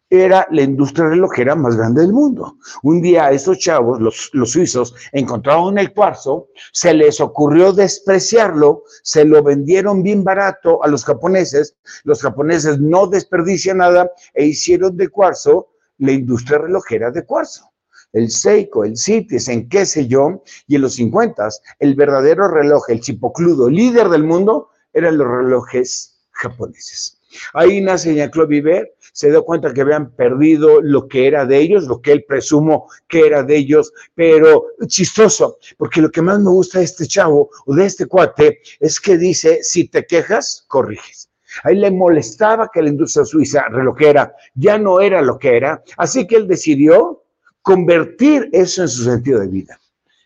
era 0.09 0.47
la 0.51 0.63
industria 0.63 1.09
relojera 1.09 1.55
más 1.55 1.77
grande 1.77 2.03
del 2.03 2.13
mundo. 2.13 2.57
Un 2.83 3.03
día 3.03 3.31
esos 3.31 3.59
chavos, 3.59 4.01
los, 4.01 4.31
los, 4.33 4.53
suizos, 4.53 4.95
encontraron 5.13 5.79
el 5.79 5.93
cuarzo, 5.93 6.49
se 6.73 6.95
les 6.95 7.21
ocurrió 7.21 7.73
despreciarlo, 7.73 8.85
se 9.03 9.25
lo 9.25 9.43
vendieron 9.43 10.03
bien 10.03 10.23
barato 10.23 10.83
a 10.85 10.89
los 10.89 11.05
japoneses, 11.05 11.77
los 12.05 12.23
japoneses 12.23 12.79
no 12.81 13.07
desperdician 13.07 13.79
nada 13.79 14.11
e 14.35 14.47
hicieron 14.47 14.97
de 14.97 15.09
cuarzo 15.09 15.69
la 15.99 16.13
industria 16.13 16.59
relojera 16.59 17.11
de 17.11 17.25
cuarzo. 17.25 17.71
El 18.13 18.31
Seiko, 18.31 18.85
el 18.85 18.95
en 19.07 19.69
qué 19.69 19.85
sé 19.85 20.07
yo, 20.07 20.43
y 20.67 20.77
en 20.77 20.83
los 20.83 20.95
50 20.95 21.49
el 21.81 21.95
verdadero 21.95 22.49
reloj, 22.49 22.89
el 22.89 23.01
chipocludo 23.01 23.69
líder 23.69 24.09
del 24.09 24.25
mundo, 24.25 24.71
eran 24.93 25.19
los 25.19 25.29
relojes 25.29 26.17
japoneses. 26.31 27.21
Ahí 27.53 27.81
nace 27.81 28.15
Jean-Claude 28.15 28.49
Viver, 28.49 28.96
se 29.16 29.30
dio 29.30 29.46
cuenta 29.46 29.73
que 29.73 29.80
habían 29.80 30.11
perdido 30.11 30.82
lo 30.82 31.08
que 31.08 31.26
era 31.26 31.46
de 31.46 31.56
ellos, 31.58 31.87
lo 31.87 32.02
que 32.02 32.12
él 32.12 32.26
presumo 32.28 32.87
que 33.08 33.26
era 33.26 33.42
de 33.42 33.56
ellos, 33.56 33.90
pero 34.14 34.66
chistoso, 34.87 35.56
porque 35.78 36.02
lo 36.02 36.11
que 36.11 36.20
más 36.20 36.38
me 36.38 36.50
gusta 36.50 36.80
de 36.80 36.85
este 36.85 37.06
chavo 37.06 37.49
o 37.64 37.75
de 37.75 37.87
este 37.87 38.04
cuate 38.04 38.61
es 38.78 39.00
que 39.00 39.16
dice, 39.16 39.61
si 39.62 39.88
te 39.88 40.04
quejas, 40.04 40.66
corriges. 40.68 41.30
A 41.64 41.70
él 41.70 41.80
le 41.80 41.90
molestaba 41.90 42.70
que 42.70 42.82
la 42.82 42.90
industria 42.90 43.25
suiza 43.25 43.64
relojera 43.70 44.35
ya 44.54 44.76
no 44.76 45.00
era 45.00 45.23
lo 45.23 45.38
que 45.38 45.56
era, 45.56 45.82
así 45.96 46.26
que 46.26 46.37
él 46.37 46.46
decidió 46.46 47.23
convertir 47.62 48.50
eso 48.52 48.82
en 48.82 48.88
su 48.88 49.04
sentido 49.04 49.40
de 49.40 49.49
vida. 49.49 49.80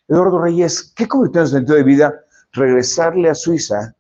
Eduardo 0.08 0.42
Reyes, 0.42 0.92
¿qué 0.96 1.06
convirtió 1.06 1.42
en 1.42 1.46
su 1.46 1.54
sentido 1.54 1.76
de 1.76 1.84
vida? 1.84 2.24
Regresarle 2.50 3.28
a 3.28 3.36
Suiza 3.36 3.94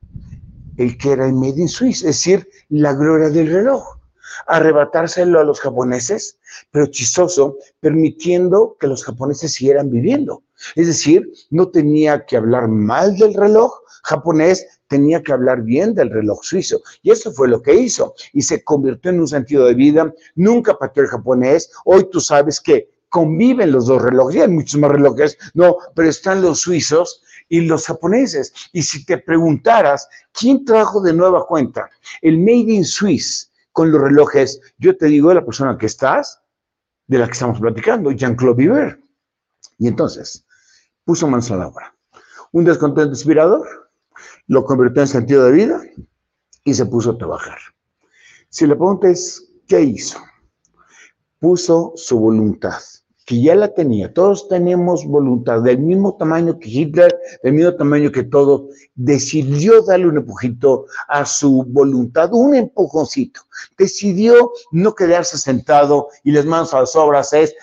el 0.78 0.98
que 0.98 1.12
era 1.12 1.26
el 1.26 1.34
Made 1.34 1.60
in 1.60 1.68
Swiss, 1.68 1.98
es 1.98 2.16
decir, 2.16 2.48
la 2.70 2.92
gloria 2.92 3.28
del 3.28 3.52
reloj, 3.52 3.99
arrebatárselo 4.46 5.40
a 5.40 5.44
los 5.44 5.60
japoneses, 5.60 6.38
pero 6.70 6.86
chistoso, 6.86 7.56
permitiendo 7.80 8.76
que 8.78 8.86
los 8.86 9.04
japoneses 9.04 9.52
siguieran 9.52 9.90
viviendo. 9.90 10.42
Es 10.74 10.86
decir, 10.86 11.30
no 11.50 11.68
tenía 11.68 12.24
que 12.26 12.36
hablar 12.36 12.68
mal 12.68 13.16
del 13.16 13.34
reloj 13.34 13.72
japonés, 14.02 14.66
tenía 14.88 15.22
que 15.22 15.32
hablar 15.32 15.62
bien 15.62 15.94
del 15.94 16.10
reloj 16.10 16.42
suizo. 16.42 16.80
Y 17.02 17.10
eso 17.10 17.32
fue 17.32 17.48
lo 17.48 17.62
que 17.62 17.74
hizo. 17.74 18.14
Y 18.32 18.42
se 18.42 18.62
convirtió 18.64 19.10
en 19.10 19.20
un 19.20 19.28
sentido 19.28 19.66
de 19.66 19.74
vida. 19.74 20.12
Nunca 20.34 20.76
pateó 20.78 21.02
el 21.02 21.08
japonés. 21.08 21.70
Hoy 21.84 22.08
tú 22.10 22.20
sabes 22.20 22.60
que 22.60 22.90
conviven 23.08 23.72
los 23.72 23.86
dos 23.86 24.02
relojes. 24.02 24.42
hay 24.42 24.48
muchos 24.48 24.80
más 24.80 24.92
relojes, 24.92 25.36
no, 25.54 25.76
pero 25.94 26.08
están 26.08 26.42
los 26.42 26.60
suizos 26.60 27.22
y 27.48 27.62
los 27.62 27.86
japoneses. 27.86 28.52
Y 28.72 28.82
si 28.82 29.04
te 29.04 29.18
preguntaras, 29.18 30.08
¿quién 30.32 30.64
trajo 30.64 31.00
de 31.02 31.12
nueva 31.12 31.46
cuenta 31.46 31.90
el 32.22 32.38
Made 32.38 32.72
in 32.72 32.84
Swiss 32.84 33.49
con 33.72 33.90
los 33.90 34.00
relojes? 34.00 34.60
Yo 34.78 34.96
te 34.96 35.06
digo, 35.06 35.32
la 35.32 35.44
persona 35.44 35.76
que 35.78 35.86
estás, 35.86 36.42
de 37.06 37.18
la 37.18 37.26
que 37.26 37.32
estamos 37.32 37.60
platicando, 37.60 38.12
Jean-Claude 38.12 38.56
Viver. 38.56 39.00
Y 39.78 39.88
entonces, 39.88 40.46
puso 41.04 41.26
manos 41.26 41.50
a 41.50 41.56
la 41.56 41.68
obra. 41.68 41.94
Un 42.52 42.64
descontento 42.64 43.10
inspirador, 43.10 43.66
lo 44.46 44.64
convirtió 44.64 45.02
en 45.02 45.08
sentido 45.08 45.44
de 45.44 45.52
vida 45.52 45.80
y 46.64 46.74
se 46.74 46.86
puso 46.86 47.10
a 47.10 47.18
trabajar. 47.18 47.58
Si 48.48 48.66
le 48.66 48.74
preguntas, 48.74 49.42
¿qué 49.66 49.80
hizo? 49.80 50.18
Puso 51.38 51.92
su 51.96 52.18
voluntad 52.18 52.80
que 53.30 53.40
ya 53.40 53.54
la 53.54 53.72
tenía. 53.72 54.12
Todos 54.12 54.48
tenemos 54.48 55.06
voluntad 55.06 55.62
del 55.62 55.78
mismo 55.78 56.16
tamaño 56.16 56.58
que 56.58 56.68
Hitler, 56.68 57.16
del 57.44 57.52
mismo 57.52 57.76
tamaño 57.76 58.10
que 58.10 58.24
todo. 58.24 58.66
Decidió 58.96 59.82
darle 59.82 60.08
un 60.08 60.16
empujito 60.16 60.86
a 61.06 61.24
su 61.24 61.62
voluntad, 61.68 62.30
un 62.32 62.56
empujoncito. 62.56 63.42
Decidió 63.78 64.50
no 64.72 64.96
quedarse 64.96 65.38
sentado 65.38 66.08
y 66.24 66.32
les 66.32 66.44
manos 66.44 66.74
a 66.74 66.80
las 66.80 66.96
obras, 66.96 67.32
es, 67.32 67.54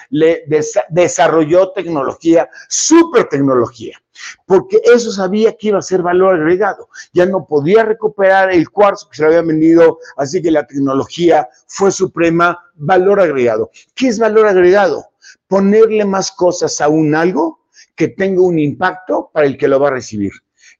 desarrolló 0.89 1.73
tecnología, 1.73 2.49
super 2.69 3.27
tecnología 3.27 4.01
porque 4.47 4.81
eso 4.83 5.11
sabía 5.11 5.55
que 5.55 5.67
iba 5.67 5.77
a 5.77 5.83
ser 5.83 6.01
valor 6.01 6.35
agregado. 6.35 6.89
Ya 7.13 7.27
no 7.27 7.45
podía 7.45 7.83
recuperar 7.83 8.51
el 8.51 8.69
cuarzo 8.69 9.07
que 9.09 9.17
se 9.17 9.21
le 9.21 9.27
había 9.27 9.41
vendido, 9.41 9.99
así 10.17 10.41
que 10.41 10.49
la 10.49 10.65
tecnología 10.65 11.47
fue 11.67 11.91
suprema 11.91 12.57
valor 12.75 13.19
agregado. 13.19 13.69
¿Qué 13.93 14.07
es 14.07 14.17
valor 14.17 14.47
agregado? 14.47 15.05
Ponerle 15.47 16.05
más 16.05 16.31
cosas 16.31 16.79
a 16.81 16.89
un 16.89 17.15
algo 17.15 17.59
que 17.95 18.09
tenga 18.09 18.41
un 18.41 18.59
impacto 18.59 19.29
para 19.33 19.47
el 19.47 19.57
que 19.57 19.67
lo 19.67 19.79
va 19.79 19.89
a 19.89 19.91
recibir. 19.91 20.31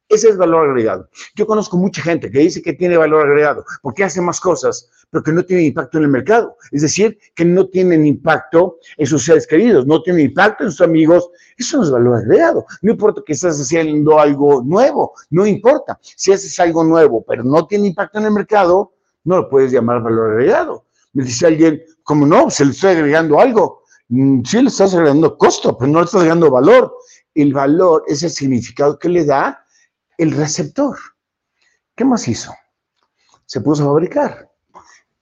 Ese 0.10 0.30
es 0.30 0.38
valor 0.38 0.70
agregado. 0.70 1.10
Yo 1.36 1.46
conozco 1.46 1.76
mucha 1.76 2.02
gente 2.02 2.32
que 2.32 2.40
dice 2.40 2.62
que 2.62 2.74
tiene 2.74 2.96
valor 2.96 3.26
agregado 3.26 3.66
porque 3.82 4.06
hace 4.06 4.22
más 4.22 4.40
cosas, 4.40 4.90
pero 5.10 5.22
que 5.22 5.34
no 5.34 5.44
tiene 5.44 5.64
impacto 5.64 5.98
en 5.98 6.06
el 6.06 6.10
mercado. 6.10 6.56
Es 6.72 6.82
decir, 6.82 7.18
que 7.36 7.44
no 7.44 7.68
tienen 7.68 8.06
impacto 8.06 8.78
en 8.96 9.06
sus 9.06 9.26
seres 9.26 9.46
queridos, 9.46 9.86
no 9.86 10.02
tienen 10.02 10.28
impacto 10.28 10.64
en 10.64 10.72
sus 10.72 10.82
amigos. 10.82 11.30
Eso 11.58 11.78
no 11.78 11.84
es 11.84 11.92
valor 11.92 12.18
agregado. 12.18 12.66
No 12.82 12.92
importa 12.92 13.22
que 13.26 13.34
estés 13.34 13.60
haciendo 13.60 14.20
algo 14.20 14.64
nuevo, 14.64 15.14
no 15.30 15.46
importa. 15.46 16.00
Si 16.02 16.32
haces 16.32 16.58
algo 16.60 16.86
nuevo, 16.86 17.26
pero 17.28 17.44
no 17.44 17.68
tiene 17.68 17.88
impacto 17.88 18.20
en 18.20 18.26
el 18.26 18.32
mercado, 18.32 18.94
no 19.26 19.38
lo 19.38 19.50
puedes 19.50 19.74
llamar 19.74 20.02
valor 20.02 20.32
agregado. 20.32 20.86
Me 21.12 21.24
dice 21.24 21.48
alguien, 21.48 21.82
¿cómo 22.04 22.26
no? 22.26 22.50
Se 22.50 22.64
le 22.64 22.72
estoy 22.72 22.92
agregando 22.92 23.40
algo. 23.42 23.84
Mm, 24.10 24.44
sí 24.44 24.62
le 24.62 24.70
estás 24.70 24.94
agregando 24.94 25.38
costo, 25.38 25.78
pero 25.78 25.92
no 25.92 26.00
le 26.00 26.06
estás 26.06 26.22
agregando 26.22 26.52
valor. 26.52 26.96
El 27.34 27.54
valor 27.54 28.04
es 28.08 28.24
el 28.24 28.32
significado 28.32 28.98
que 28.98 29.10
le 29.10 29.26
da 29.26 29.64
el 30.18 30.32
receptor. 30.32 30.98
¿Qué 31.96 32.06
más 32.06 32.28
hizo? 32.28 32.54
Se 33.46 33.62
puso 33.62 33.84
a 33.84 33.88
fabricar. 33.88 34.52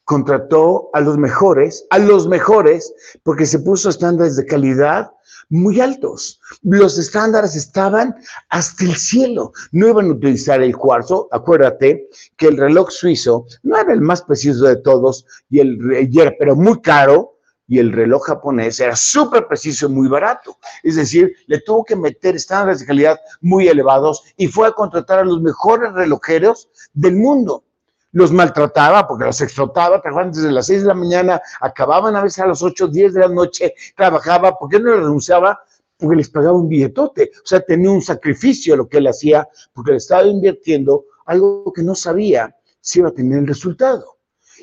contrató 0.04 0.92
a 0.94 1.01
los 1.01 1.18
mejores, 1.18 1.88
a 1.89 1.98
los 1.98 2.27
mejores, 2.27 2.94
porque 3.24 3.48
se 3.48 3.58
puso 3.58 3.89
estándares 3.89 4.36
de 4.36 4.46
calidad 4.46 5.12
muy 5.50 5.82
altos. 5.82 6.39
Los 6.62 7.00
estándares 7.00 7.56
estaban 7.56 8.15
hasta 8.50 8.84
el 8.84 8.96
cielo. 8.96 9.51
No 9.72 9.88
iban 9.88 10.06
a 10.06 10.13
utilizar 10.13 10.62
el 10.62 10.77
cuarzo. 10.77 11.27
Acuérdate 11.32 12.08
que 12.38 12.48
el 12.48 12.58
reloj 12.58 12.92
suizo 12.92 13.48
no 13.63 13.77
era 13.77 13.94
el 13.94 14.01
más 14.01 14.22
preciso 14.22 14.65
de 14.65 14.75
todos, 14.77 15.25
y 15.50 15.60
el, 15.60 16.10
y 16.12 16.20
era, 16.20 16.34
pero 16.38 16.56
muy 16.56 16.80
caro, 16.82 17.35
y 17.68 17.80
el 17.80 17.92
reloj 17.92 18.28
japonés 18.28 18.80
era 18.80 18.96
súper 18.96 19.48
preciso 19.48 19.88
y 19.88 19.90
muy 19.90 20.08
barato. 20.08 20.58
Es 20.84 20.96
decir, 20.96 21.36
le 21.48 21.62
tuvo 21.62 21.84
que 21.84 21.96
meter 21.96 22.36
estándares 22.36 22.80
de 22.80 22.86
calidad 22.86 23.20
muy 23.42 23.68
elevados 23.68 24.24
y 24.38 24.48
fue 24.48 24.68
a 24.68 24.72
contratar 24.72 25.20
a 25.20 25.26
los 25.26 25.42
mejores 25.42 25.94
relojeros 25.94 26.70
del 26.94 27.16
mundo. 27.16 27.64
Los 28.12 28.32
maltrataba 28.32 29.08
porque 29.08 29.26
los 29.26 29.42
explotaba, 29.42 30.02
trabajaban 30.02 30.32
desde 30.32 30.52
las 30.52 30.68
6 30.68 30.82
de 30.84 30.88
la 30.88 30.94
mañana, 30.94 31.42
acababan 31.60 32.16
a 32.16 32.24
veces 32.24 32.40
a 32.40 32.48
las 32.48 32.64
8, 32.64 32.88
10 32.88 33.14
de 33.14 33.20
la 33.20 33.28
noche, 33.28 33.74
trabajaba, 33.96 34.58
¿por 34.58 34.70
qué 34.70 34.80
no 34.80 34.92
renunciaba? 34.92 35.60
Porque 35.98 36.16
les 36.16 36.30
pagaba 36.30 36.58
un 36.58 36.70
billetote. 36.70 37.32
O 37.44 37.46
sea, 37.48 37.60
tenía 37.60 37.92
un 37.92 38.02
sacrificio 38.02 38.76
lo 38.76 38.88
que 38.88 39.00
él 39.00 39.08
hacía 39.08 39.48
porque 39.74 39.92
le 39.92 39.98
estaba 39.98 40.24
invirtiendo 40.24 41.06
algo 41.26 41.74
que 41.74 41.84
no 41.84 41.96
sabía 41.96 42.56
si 42.80 43.00
iba 43.00 43.10
a 43.10 43.14
tener 43.14 43.40
el 43.40 43.48
resultado. 43.48 44.15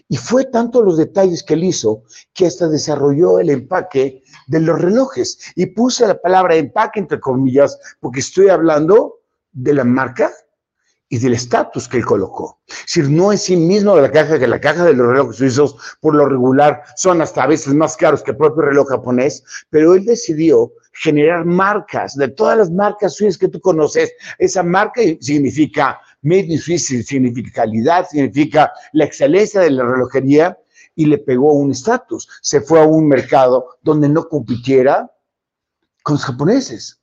Y 0.09 0.17
fue 0.17 0.45
tanto 0.45 0.83
los 0.83 0.97
detalles 0.97 1.43
que 1.43 1.55
él 1.55 1.65
hizo 1.65 2.05
que 2.33 2.47
hasta 2.47 2.69
desarrolló 2.69 3.39
el 3.39 3.51
empaque 3.51 4.23
de 4.47 4.61
los 4.61 4.81
relojes. 4.81 5.39
Y 5.55 5.67
puse 5.67 6.07
la 6.07 6.21
palabra 6.21 6.57
empaque 6.57 7.01
entre 7.01 7.21
comillas 7.21 7.79
porque 8.01 8.21
estoy 8.21 8.49
hablando 8.49 9.21
de 9.53 9.75
la 9.75 9.85
marca 9.85 10.31
y 11.13 11.19
del 11.19 11.35
estatus 11.35 11.89
que 11.89 11.99
él 11.99 12.07
colocó. 12.07 12.61
Es 12.69 12.95
decir, 12.95 13.11
no 13.11 13.33
es 13.33 13.43
sí 13.43 13.55
mismo 13.55 13.95
la 13.97 14.11
caja, 14.11 14.39
que 14.39 14.47
la 14.47 14.61
caja 14.61 14.85
de 14.85 14.95
los 14.95 15.09
relojes 15.09 15.37
suizos 15.37 15.77
por 16.01 16.15
lo 16.15 16.27
regular 16.27 16.83
son 16.97 17.21
hasta 17.21 17.43
a 17.43 17.49
veces 17.49 17.75
más 17.75 17.99
caros 17.99 18.23
que 18.23 18.31
el 18.31 18.39
propio 18.39 18.63
reloj 18.63 18.89
japonés, 18.89 19.45
pero 19.69 19.95
él 19.95 20.07
decidió 20.07 20.73
generar 20.93 21.45
marcas, 21.45 22.15
de 22.17 22.29
todas 22.29 22.59
las 22.59 22.71
marcas 22.71 23.15
suizas 23.15 23.39
que 23.39 23.49
tú 23.49 23.61
conoces. 23.61 24.13
Esa 24.39 24.63
marca 24.63 25.01
significa 25.21 26.01
Made 26.23 26.47
in 26.47 26.59
Swiss 26.59 26.87
significa 26.87 27.63
calidad, 27.63 28.07
significa 28.09 28.73
la 28.93 29.05
excelencia 29.05 29.61
de 29.61 29.71
la 29.71 29.85
relojería 29.85 30.57
y 30.95 31.07
le 31.07 31.19
pegó 31.19 31.53
un 31.53 31.73
estatus. 31.73 32.29
Se 32.43 32.61
fue 32.61 32.81
a 32.81 32.85
un 32.85 33.09
mercado 33.09 33.79
donde 33.83 34.09
no 34.09 34.29
compitiera 34.29 35.11
con 36.03 36.15
los 36.15 36.25
japoneses. 36.25 37.01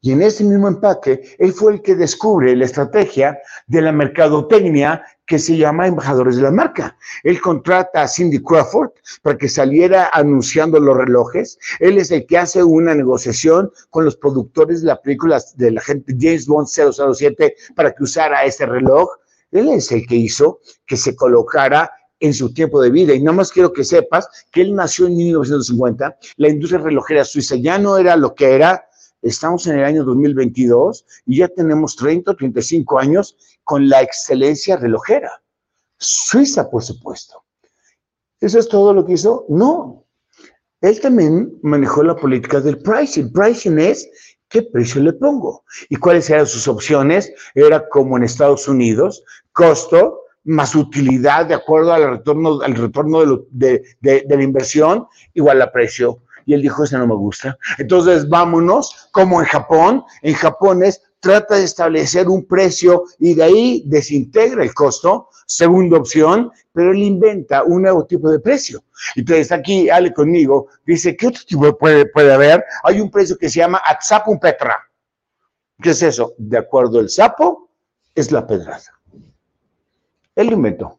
Y 0.00 0.12
en 0.12 0.22
ese 0.22 0.44
mismo 0.44 0.68
empaque, 0.68 1.36
él 1.38 1.52
fue 1.52 1.74
el 1.74 1.82
que 1.82 1.94
descubre 1.94 2.54
la 2.54 2.66
estrategia 2.66 3.38
de 3.66 3.80
la 3.80 3.92
mercadotecnia 3.92 5.02
que 5.28 5.38
se 5.38 5.58
llama 5.58 5.86
Embajadores 5.86 6.36
de 6.36 6.42
la 6.42 6.50
Marca. 6.50 6.96
Él 7.22 7.40
contrata 7.40 8.02
a 8.02 8.08
Cindy 8.08 8.42
Crawford 8.42 8.90
para 9.22 9.36
que 9.36 9.48
saliera 9.48 10.10
anunciando 10.14 10.80
los 10.80 10.96
relojes. 10.96 11.58
Él 11.80 11.98
es 11.98 12.10
el 12.10 12.26
que 12.26 12.38
hace 12.38 12.64
una 12.64 12.94
negociación 12.94 13.70
con 13.90 14.06
los 14.06 14.16
productores 14.16 14.80
de 14.80 14.86
la 14.86 15.00
película 15.00 15.38
de 15.56 15.70
la 15.70 15.82
gente 15.82 16.16
James 16.18 16.46
Bond 16.46 16.66
007 16.66 17.54
para 17.76 17.92
que 17.92 18.02
usara 18.02 18.44
ese 18.44 18.64
reloj. 18.64 19.10
Él 19.52 19.68
es 19.68 19.92
el 19.92 20.06
que 20.06 20.16
hizo 20.16 20.60
que 20.86 20.96
se 20.96 21.14
colocara 21.14 21.92
en 22.20 22.32
su 22.32 22.52
tiempo 22.54 22.80
de 22.80 22.90
vida. 22.90 23.12
Y 23.12 23.22
nada 23.22 23.36
más 23.36 23.52
quiero 23.52 23.70
que 23.70 23.84
sepas 23.84 24.26
que 24.50 24.62
él 24.62 24.74
nació 24.74 25.08
en 25.08 25.16
1950. 25.16 26.16
La 26.38 26.48
industria 26.48 26.80
relojera 26.80 27.26
suiza 27.26 27.54
ya 27.56 27.78
no 27.78 27.98
era 27.98 28.16
lo 28.16 28.34
que 28.34 28.54
era 28.54 28.88
Estamos 29.20 29.66
en 29.66 29.78
el 29.78 29.84
año 29.84 30.04
2022 30.04 31.04
y 31.26 31.38
ya 31.38 31.48
tenemos 31.48 31.96
30 31.96 32.30
o 32.30 32.36
35 32.36 32.98
años 33.00 33.36
con 33.68 33.86
la 33.86 34.00
excelencia 34.00 34.78
relojera. 34.78 35.30
Suiza, 35.98 36.70
por 36.70 36.82
supuesto. 36.82 37.44
¿Eso 38.40 38.58
es 38.58 38.66
todo 38.66 38.94
lo 38.94 39.04
que 39.04 39.12
hizo? 39.12 39.44
No. 39.50 40.06
Él 40.80 40.98
también 41.02 41.52
manejó 41.62 42.02
la 42.02 42.16
política 42.16 42.62
del 42.62 42.78
pricing. 42.78 43.30
Pricing 43.30 43.78
es 43.78 44.08
qué 44.48 44.62
precio 44.62 45.02
le 45.02 45.12
pongo. 45.12 45.64
¿Y 45.90 45.96
cuáles 45.96 46.30
eran 46.30 46.46
sus 46.46 46.66
opciones? 46.66 47.30
Era 47.54 47.86
como 47.90 48.16
en 48.16 48.22
Estados 48.22 48.66
Unidos, 48.68 49.22
costo 49.52 50.22
más 50.44 50.74
utilidad 50.74 51.44
de 51.44 51.54
acuerdo 51.54 51.92
al 51.92 52.10
retorno, 52.10 52.62
al 52.62 52.74
retorno 52.74 53.44
de, 53.50 53.82
la 54.00 54.42
inversión 54.42 55.06
igual 55.34 55.60
a 55.60 55.70
precio. 55.70 56.22
Y 56.46 56.54
él 56.54 56.62
dijo, 56.62 56.84
ese 56.84 56.96
no 56.96 57.06
me 57.06 57.16
gusta. 57.16 57.58
Entonces 57.76 58.26
vámonos, 58.30 59.10
como 59.12 59.42
en 59.42 59.46
Japón, 59.46 60.04
en 60.22 60.32
Japón 60.32 60.82
es, 60.82 61.02
trata 61.20 61.56
de 61.56 61.64
establecer 61.64 62.28
un 62.28 62.46
precio 62.46 63.04
y 63.18 63.34
de 63.34 63.42
ahí 63.42 63.82
desintegra 63.86 64.62
el 64.62 64.74
costo, 64.74 65.28
segunda 65.46 65.98
opción, 65.98 66.50
pero 66.72 66.92
él 66.92 67.02
inventa 67.02 67.62
un 67.64 67.82
nuevo 67.82 68.06
tipo 68.06 68.30
de 68.30 68.40
precio. 68.40 68.84
Entonces 69.16 69.50
aquí, 69.50 69.88
Ale 69.88 70.12
conmigo, 70.12 70.68
dice, 70.86 71.16
¿qué 71.16 71.28
otro 71.28 71.42
tipo 71.46 71.78
puede, 71.78 72.06
puede 72.06 72.32
haber? 72.32 72.64
Hay 72.84 73.00
un 73.00 73.10
precio 73.10 73.36
que 73.36 73.48
se 73.48 73.60
llama 73.60 73.82
Atsapun 73.84 74.38
Petra. 74.38 74.76
¿Qué 75.80 75.90
es 75.90 76.02
eso? 76.02 76.34
De 76.38 76.58
acuerdo, 76.58 77.00
el 77.00 77.08
sapo 77.08 77.70
es 78.14 78.32
la 78.32 78.46
pedrada. 78.46 79.00
Él 80.34 80.52
inventó. 80.52 80.98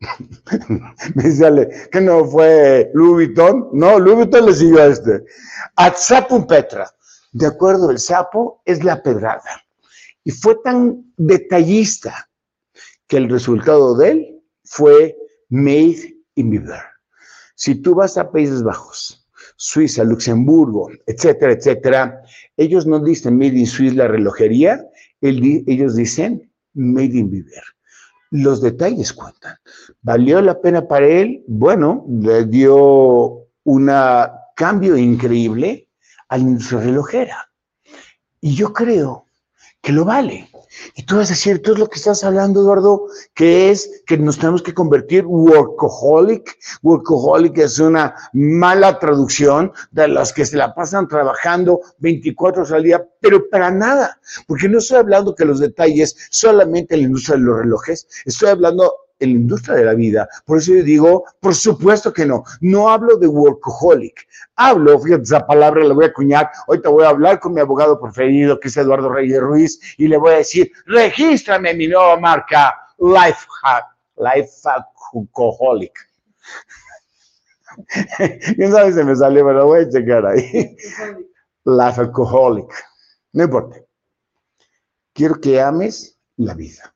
Me 1.14 1.30
sale 1.30 1.68
que 1.92 2.00
no 2.00 2.24
fue 2.24 2.90
Louis 2.94 3.28
Vuitton. 3.28 3.68
No, 3.72 3.98
Louis 3.98 4.16
Vuitton 4.16 4.46
le 4.46 4.54
siguió 4.54 4.82
a 4.82 4.86
este. 4.86 5.24
Atzapum 5.76 6.46
Petra. 6.46 6.90
De 7.32 7.46
acuerdo, 7.46 7.90
el 7.90 7.98
sapo 7.98 8.62
es 8.64 8.84
la 8.84 9.02
pedrada. 9.02 9.64
Y 10.24 10.30
fue 10.30 10.56
tan 10.62 11.12
detallista 11.16 12.28
que 13.06 13.16
el 13.16 13.28
resultado 13.28 13.96
de 13.96 14.10
él 14.10 14.42
fue 14.64 15.16
Made 15.48 16.16
in 16.34 16.50
Beaver. 16.50 16.82
Si 17.54 17.76
tú 17.76 17.94
vas 17.94 18.16
a 18.16 18.30
Países 18.30 18.62
Bajos, 18.62 19.26
Suiza, 19.56 20.04
Luxemburgo, 20.04 20.90
etcétera, 21.06 21.52
etcétera, 21.52 22.22
ellos 22.56 22.86
no 22.86 23.00
dicen 23.00 23.36
Made 23.36 23.58
in 23.58 23.66
Swiss 23.66 23.94
la 23.94 24.08
relojería, 24.08 24.84
ellos 25.20 25.96
dicen 25.96 26.52
Made 26.74 27.18
in 27.18 27.30
Beaver 27.30 27.64
los 28.30 28.60
detalles 28.60 29.12
cuentan. 29.12 29.56
¿Valió 30.02 30.40
la 30.40 30.60
pena 30.60 30.86
para 30.86 31.06
él? 31.06 31.44
Bueno, 31.46 32.06
le 32.08 32.46
dio 32.46 33.46
un 33.64 33.90
cambio 34.56 34.96
increíble 34.96 35.88
a 36.30 36.38
la 36.38 36.44
industria 36.44 36.80
relojera. 36.80 37.50
Y 38.40 38.54
yo 38.54 38.72
creo 38.72 39.26
que 39.82 39.92
lo 39.92 40.04
vale. 40.04 40.48
Y 40.94 41.02
tú 41.02 41.16
vas 41.16 41.28
a 41.28 41.34
decir, 41.34 41.62
tú 41.62 41.72
es 41.72 41.78
lo 41.78 41.88
que 41.88 41.98
estás 41.98 42.22
hablando, 42.22 42.60
Eduardo, 42.60 43.06
que 43.34 43.70
es 43.70 44.02
que 44.06 44.16
nos 44.16 44.38
tenemos 44.38 44.62
que 44.62 44.72
convertir 44.72 45.24
workaholic. 45.26 46.56
Workaholic 46.82 47.58
es 47.58 47.78
una 47.78 48.14
mala 48.32 48.98
traducción 48.98 49.72
de 49.90 50.08
los 50.08 50.32
que 50.32 50.46
se 50.46 50.56
la 50.56 50.74
pasan 50.74 51.08
trabajando 51.08 51.80
24 51.98 52.62
horas 52.62 52.72
al 52.72 52.84
día, 52.84 53.04
pero 53.20 53.48
para 53.50 53.70
nada. 53.70 54.20
Porque 54.46 54.68
no 54.68 54.78
estoy 54.78 54.98
hablando 54.98 55.34
que 55.34 55.44
los 55.44 55.58
detalles 55.58 56.16
solamente 56.30 56.94
en 56.94 57.00
la 57.00 57.06
industria 57.08 57.36
de 57.36 57.42
los 57.42 57.58
relojes, 57.58 58.06
estoy 58.24 58.50
hablando 58.50 58.92
en 59.20 59.30
la 59.30 59.36
industria 59.36 59.76
de 59.76 59.84
la 59.84 59.94
vida. 59.94 60.28
Por 60.44 60.58
eso 60.58 60.74
yo 60.74 60.82
digo, 60.82 61.24
por 61.40 61.54
supuesto 61.54 62.12
que 62.12 62.26
no. 62.26 62.44
No 62.60 62.88
hablo 62.88 63.16
de 63.16 63.28
workaholic. 63.28 64.26
Hablo, 64.56 64.98
fíjate, 64.98 65.22
esa 65.22 65.46
palabra 65.46 65.84
la 65.84 65.94
voy 65.94 66.06
a 66.06 66.08
acuñar. 66.08 66.50
Te 66.82 66.88
voy 66.88 67.04
a 67.04 67.10
hablar 67.10 67.38
con 67.38 67.54
mi 67.54 67.60
abogado 67.60 68.00
preferido, 68.00 68.58
que 68.58 68.68
es 68.68 68.76
Eduardo 68.76 69.10
Reyes 69.10 69.40
Ruiz, 69.40 69.80
y 69.98 70.08
le 70.08 70.16
voy 70.16 70.32
a 70.32 70.38
decir, 70.38 70.72
regístrame 70.86 71.74
mi 71.74 71.86
nueva 71.86 72.18
marca, 72.18 72.74
Lifehack, 72.98 73.86
Lifehackoholic. 74.16 75.92
¿Quién 78.56 78.72
sabe 78.72 78.92
si 78.92 79.04
me 79.04 79.16
sale? 79.16 79.42
Pero 79.42 79.66
voy 79.66 79.80
a 79.80 79.88
checar 79.88 80.26
ahí. 80.26 80.76
Lifehackoholic. 81.64 82.72
No 83.32 83.44
importa. 83.44 83.76
Quiero 85.12 85.40
que 85.40 85.60
ames 85.60 86.18
la 86.36 86.54
vida. 86.54 86.94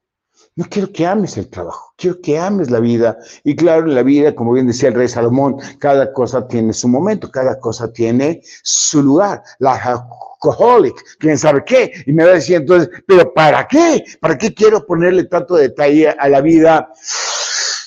No 0.56 0.66
quiero 0.70 0.92
que 0.92 1.04
ames 1.04 1.36
el 1.36 1.48
trabajo, 1.48 1.94
quiero 1.96 2.20
que 2.20 2.38
ames 2.38 2.70
la 2.70 2.78
vida. 2.78 3.18
Y 3.42 3.56
claro, 3.56 3.86
la 3.86 4.04
vida, 4.04 4.36
como 4.36 4.52
bien 4.52 4.68
decía 4.68 4.88
el 4.88 4.94
rey 4.94 5.08
Salomón, 5.08 5.56
cada 5.80 6.12
cosa 6.12 6.46
tiene 6.46 6.72
su 6.72 6.86
momento, 6.86 7.28
cada 7.28 7.58
cosa 7.58 7.92
tiene 7.92 8.40
su 8.62 9.02
lugar. 9.02 9.42
La 9.58 9.74
alcoholic, 9.74 10.94
quién 11.18 11.36
sabe 11.36 11.64
qué. 11.66 11.90
Y 12.06 12.12
me 12.12 12.24
va 12.24 12.30
a 12.30 12.34
decir 12.34 12.56
entonces, 12.56 12.88
¿pero 13.04 13.34
para 13.34 13.66
qué? 13.66 14.04
¿Para 14.20 14.38
qué 14.38 14.54
quiero 14.54 14.86
ponerle 14.86 15.24
tanto 15.24 15.56
detalle 15.56 16.10
a 16.10 16.28
la 16.28 16.40
vida? 16.40 16.88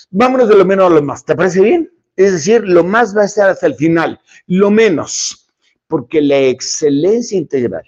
Vámonos 0.09 0.49
de 0.49 0.55
lo 0.55 0.65
menos 0.65 0.87
a 0.87 0.95
lo 0.95 1.01
más. 1.01 1.23
¿Te 1.23 1.37
parece 1.37 1.61
bien? 1.61 1.89
Es 2.17 2.33
decir, 2.33 2.63
lo 2.65 2.83
más 2.83 3.15
va 3.15 3.21
a 3.21 3.25
estar 3.25 3.49
hasta 3.49 3.67
el 3.67 3.75
final, 3.75 4.19
lo 4.47 4.71
menos, 4.71 5.47
porque 5.87 6.19
la 6.19 6.39
excelencia 6.39 7.37
integral, 7.37 7.83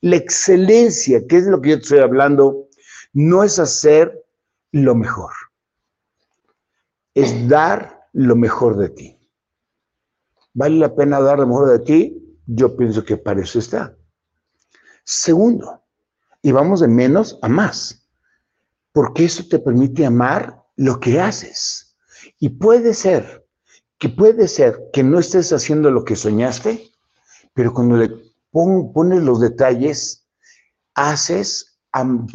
la 0.00 0.16
excelencia, 0.16 1.22
que 1.26 1.36
es 1.36 1.44
lo 1.44 1.62
que 1.62 1.70
yo 1.70 1.76
te 1.76 1.82
estoy 1.84 1.98
hablando, 2.00 2.68
no 3.14 3.42
es 3.42 3.58
hacer 3.58 4.24
lo 4.72 4.94
mejor, 4.94 5.32
es 7.14 7.48
dar 7.48 8.08
lo 8.12 8.36
mejor 8.36 8.76
de 8.76 8.90
ti. 8.90 9.18
¿Vale 10.52 10.76
la 10.76 10.94
pena 10.94 11.20
dar 11.20 11.38
lo 11.38 11.46
mejor 11.46 11.70
de 11.70 11.78
ti? 11.78 12.38
Yo 12.46 12.76
pienso 12.76 13.04
que 13.04 13.16
para 13.16 13.40
eso 13.40 13.58
está. 13.58 13.96
Segundo, 15.04 15.82
y 16.42 16.52
vamos 16.52 16.80
de 16.80 16.88
menos 16.88 17.38
a 17.42 17.48
más, 17.48 18.06
porque 18.92 19.24
eso 19.24 19.44
te 19.48 19.58
permite 19.58 20.04
amar 20.04 20.62
lo 20.76 20.98
que 20.98 21.20
haces 21.20 21.96
Y 22.40 22.48
puede 22.48 22.94
ser 22.94 23.46
que 23.98 24.08
puede 24.08 24.48
ser 24.48 24.90
que 24.92 25.02
no 25.02 25.18
estés 25.18 25.52
haciendo 25.52 25.90
lo 25.90 26.04
que 26.04 26.16
soñaste, 26.16 26.90
pero 27.54 27.72
cuando 27.72 27.96
le 27.96 28.10
pones 28.50 29.22
los 29.22 29.40
detalles, 29.40 30.26
haces, 30.94 31.73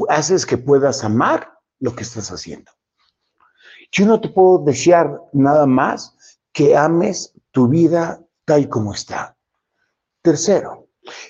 haces 0.07 0.45
que 0.45 0.57
puedas 0.57 1.03
amar 1.03 1.51
lo 1.79 1.95
que 1.95 2.03
estás 2.03 2.31
haciendo. 2.31 2.71
Yo 3.91 4.05
no 4.05 4.21
te 4.21 4.29
puedo 4.29 4.59
desear 4.59 5.19
nada 5.33 5.65
más 5.65 6.15
que 6.51 6.77
ames 6.77 7.33
tu 7.51 7.67
vida 7.67 8.21
tal 8.45 8.69
como 8.69 8.93
está. 8.93 9.35
Tercero, 10.21 10.87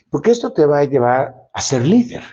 porque 0.09 0.31
esto 0.31 0.51
te 0.51 0.65
va 0.65 0.79
a 0.79 0.85
llevar 0.85 1.35
a 1.53 1.61
ser 1.61 1.85
líder. 1.85 2.23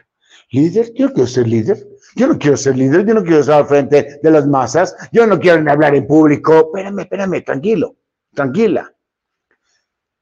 Líder, 0.50 0.92
yo 0.94 1.12
quiero 1.12 1.26
ser 1.26 1.46
líder. 1.46 1.86
Yo 2.14 2.26
no 2.26 2.38
quiero 2.38 2.56
ser 2.56 2.76
líder, 2.76 3.04
yo 3.04 3.12
no 3.12 3.22
quiero 3.22 3.40
estar 3.40 3.60
al 3.60 3.66
frente 3.66 4.18
de 4.22 4.30
las 4.30 4.46
masas, 4.46 4.96
yo 5.12 5.26
no 5.26 5.38
quiero 5.38 5.70
hablar 5.70 5.94
en 5.94 6.06
público. 6.06 6.54
Espérame, 6.54 7.00
espérame, 7.00 7.44
tranquilo, 7.44 7.96
tranquila. 8.32 8.90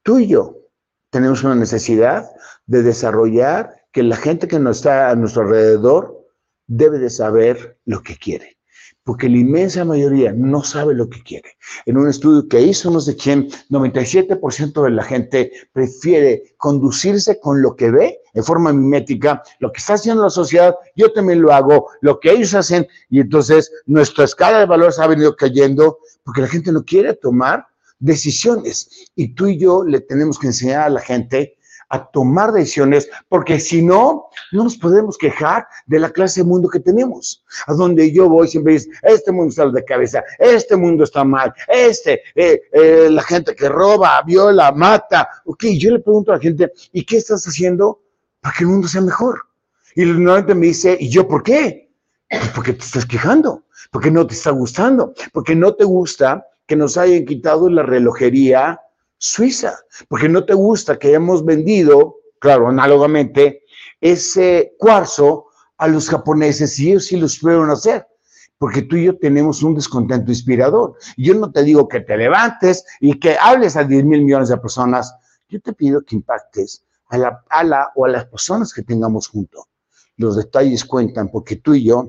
Tú 0.02 0.18
y 0.18 0.26
yo 0.26 0.56
tenemos 1.10 1.44
una 1.44 1.54
necesidad 1.54 2.28
de 2.66 2.82
desarrollar 2.82 3.84
que 3.94 4.02
la 4.02 4.16
gente 4.16 4.46
que 4.46 4.59
nos 4.59 4.78
está 4.78 5.09
a 5.09 5.16
nuestro 5.16 5.42
alrededor 5.42 6.26
debe 6.66 6.98
de 6.98 7.09
saber 7.09 7.78
lo 7.87 8.02
que 8.02 8.16
quiere 8.16 8.54
porque 9.04 9.28
la 9.28 9.37
inmensa 9.37 9.85
mayoría 9.85 10.33
no 10.33 10.64
sabe 10.64 10.94
lo 10.94 11.09
que 11.11 11.22
quiere. 11.22 11.50
En 11.85 11.98
un 11.98 12.09
estudio 12.09 12.48
que 12.48 12.62
hizo 12.62 12.90
no 12.90 13.00
sé 13.00 13.14
quién, 13.14 13.50
97% 13.68 14.83
de 14.83 14.90
la 14.90 15.04
gente 15.04 15.52
prefiere 15.72 16.54
conducirse 16.57 17.38
con 17.38 17.61
lo 17.61 17.76
que 17.76 17.90
ve 17.90 18.20
en 18.33 18.42
forma 18.42 18.72
mimética, 18.72 19.42
lo 19.61 19.70
que 19.70 19.78
está 19.78 19.94
haciendo 19.94 20.22
la 20.22 20.30
sociedad, 20.30 20.74
yo 20.96 21.12
también 21.12 21.42
lo 21.42 21.52
hago, 21.52 21.88
lo 22.00 22.18
que 22.18 22.33
ellos 22.33 22.54
hacen, 22.54 22.88
y 23.11 23.20
entonces 23.20 23.70
nuestra 23.87 24.24
escala 24.24 24.61
de 24.61 24.66
valores 24.66 24.98
ha 24.98 25.07
venido 25.07 25.37
cayendo 25.37 25.98
porque 26.24 26.40
la 26.40 26.48
gente 26.48 26.72
no 26.72 26.83
quiere 26.83 27.12
tomar 27.14 27.66
decisiones. 27.98 29.11
Y 29.14 29.35
tú 29.35 29.46
y 29.48 29.59
yo 29.59 29.85
le 29.85 30.00
tenemos 30.00 30.38
que 30.38 30.48
enseñar 30.48 30.80
a 30.80 30.88
la 30.88 31.00
gente 31.00 31.59
a 31.94 32.04
tomar 32.11 32.52
decisiones, 32.52 33.09
porque 33.28 33.61
si 33.61 33.80
no, 33.80 34.26
no 34.50 34.64
nos 34.64 34.76
podemos 34.76 35.16
quejar 35.16 35.66
de 35.87 36.00
la 36.00 36.11
clase 36.11 36.40
de 36.40 36.46
mundo 36.46 36.68
que 36.68 36.80
tenemos. 36.80 37.44
A 37.66 37.74
donde 37.74 38.12
yo 38.12 38.28
voy 38.28 38.48
siempre 38.48 38.74
dice, 38.74 38.90
este 39.02 39.30
mundo 39.30 39.50
está 39.50 39.68
de 39.68 39.85
cabeza, 39.85 40.24
este 40.38 40.76
mundo 40.76 41.04
está 41.04 41.22
mal, 41.22 41.54
este, 41.68 42.22
eh, 42.35 42.61
eh, 42.72 43.09
la 43.11 43.22
gente 43.22 43.54
que 43.54 43.68
roba, 43.68 44.20
viola, 44.22 44.72
mata. 44.72 45.28
Ok, 45.44 45.66
yo 45.78 45.92
le 45.92 46.00
pregunto 46.00 46.33
a 46.33 46.37
la 46.37 46.40
gente, 46.40 46.72
¿y 46.92 47.04
qué 47.04 47.18
estás 47.18 47.44
haciendo 47.44 48.00
para 48.40 48.57
que 48.57 48.64
el 48.64 48.70
mundo 48.70 48.88
sea 48.88 49.00
mejor? 49.00 49.38
Y 49.94 50.04
normalmente 50.04 50.54
me 50.57 50.66
dice, 50.66 50.96
¿y 50.98 51.09
yo 51.09 51.28
por 51.28 51.44
qué? 51.44 51.92
Pues 52.28 52.48
porque 52.48 52.72
te 52.72 52.85
estás 52.85 53.07
quejando, 53.07 53.62
porque 53.92 54.11
no 54.11 54.26
te 54.26 54.35
está 54.35 54.50
gustando, 54.50 55.14
porque 55.33 55.54
no 55.54 55.74
te 55.74 55.85
gusta 55.85 56.44
que 56.66 56.74
nos 56.74 56.96
hayan 56.96 57.24
quitado 57.24 57.70
la 57.70 57.85
relojería 57.85 58.80
Suiza, 59.18 59.79
porque 60.09 60.29
no 60.29 60.44
te 60.44 60.55
gusta 60.55 60.98
que 60.98 61.12
hemos 61.12 61.44
vendido, 61.44 62.16
claro, 62.38 62.68
análogamente, 62.68 63.62
ese 64.00 64.74
cuarzo 64.79 65.46
a 65.79 65.88
los 65.88 66.09
japoneses 66.09 66.79
y 66.79 66.90
ellos 66.90 67.07
sí 67.07 67.16
lo 67.16 67.29
supieron 67.29 67.70
hacer, 67.70 68.07
porque 68.59 68.83
tú 68.83 68.96
y 68.96 69.05
yo 69.07 69.18
tenemos 69.18 69.62
un 69.62 69.74
descontento 69.74 70.31
inspirador. 70.31 70.96
Yo 71.16 71.35
no 71.35 71.50
te 71.50 71.62
digo 71.62 71.88
que 71.88 72.00
te 72.00 72.16
levantes 72.16 72.85
y 73.00 73.18
que 73.18 73.37
hables 73.38 73.77
a 73.77 73.85
10 73.85 74.05
mil 74.05 74.22
millones 74.22 74.48
de 74.48 74.57
personas, 74.59 75.14
yo 75.48 75.61
te 75.61 75.72
pido 75.72 76.03
que 76.05 76.16
impactes 76.16 76.85
a 77.09 77.18
la, 77.18 77.44
a 77.48 77.64
la 77.64 77.92
o 77.94 78.05
a 78.05 78.09
las 78.09 78.27
personas 78.27 78.72
que 78.72 78.83
tengamos 78.83 79.29
junto. 79.29 79.68
Los 80.16 80.37
detalles 80.37 80.85
cuentan 80.85 81.29
porque 81.29 81.57
tú 81.57 81.74
y 81.74 81.85
yo 81.85 82.09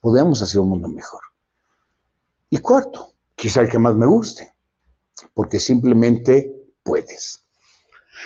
podemos 0.00 0.42
hacer 0.42 0.60
un 0.60 0.70
mundo 0.70 0.88
mejor. 0.88 1.20
Y 2.48 2.58
cuarto, 2.58 3.12
quizá 3.34 3.60
el 3.60 3.68
que 3.68 3.78
más 3.78 3.94
me 3.94 4.06
guste, 4.06 4.49
porque 5.34 5.60
simplemente 5.60 6.52
puedes. 6.82 7.44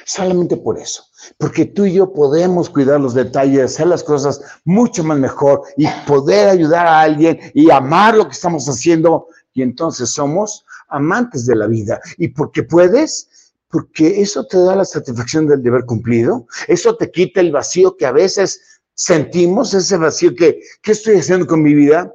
Solamente 0.04 0.56
por 0.56 0.78
eso. 0.78 1.04
Porque 1.38 1.64
tú 1.64 1.86
y 1.86 1.94
yo 1.94 2.12
podemos 2.12 2.68
cuidar 2.68 3.00
los 3.00 3.14
detalles, 3.14 3.74
hacer 3.74 3.86
las 3.86 4.02
cosas 4.02 4.42
mucho 4.64 5.04
más 5.04 5.18
mejor 5.18 5.62
y 5.76 5.86
poder 6.06 6.48
ayudar 6.48 6.86
a 6.86 7.00
alguien 7.00 7.38
y 7.54 7.70
amar 7.70 8.16
lo 8.16 8.26
que 8.26 8.32
estamos 8.32 8.68
haciendo. 8.68 9.28
Y 9.52 9.62
entonces 9.62 10.10
somos 10.10 10.66
amantes 10.88 11.46
de 11.46 11.56
la 11.56 11.66
vida. 11.66 12.00
¿Y 12.18 12.28
porque 12.28 12.62
puedes? 12.62 13.52
Porque 13.68 14.20
eso 14.20 14.46
te 14.46 14.58
da 14.58 14.76
la 14.76 14.84
satisfacción 14.84 15.46
del 15.46 15.62
deber 15.62 15.84
cumplido. 15.86 16.46
Eso 16.68 16.96
te 16.96 17.10
quita 17.10 17.40
el 17.40 17.52
vacío 17.52 17.96
que 17.96 18.06
a 18.06 18.12
veces 18.12 18.80
sentimos, 18.94 19.74
ese 19.74 19.96
vacío 19.96 20.34
que, 20.34 20.60
¿qué 20.82 20.92
estoy 20.92 21.16
haciendo 21.16 21.46
con 21.46 21.62
mi 21.62 21.74
vida? 21.74 22.14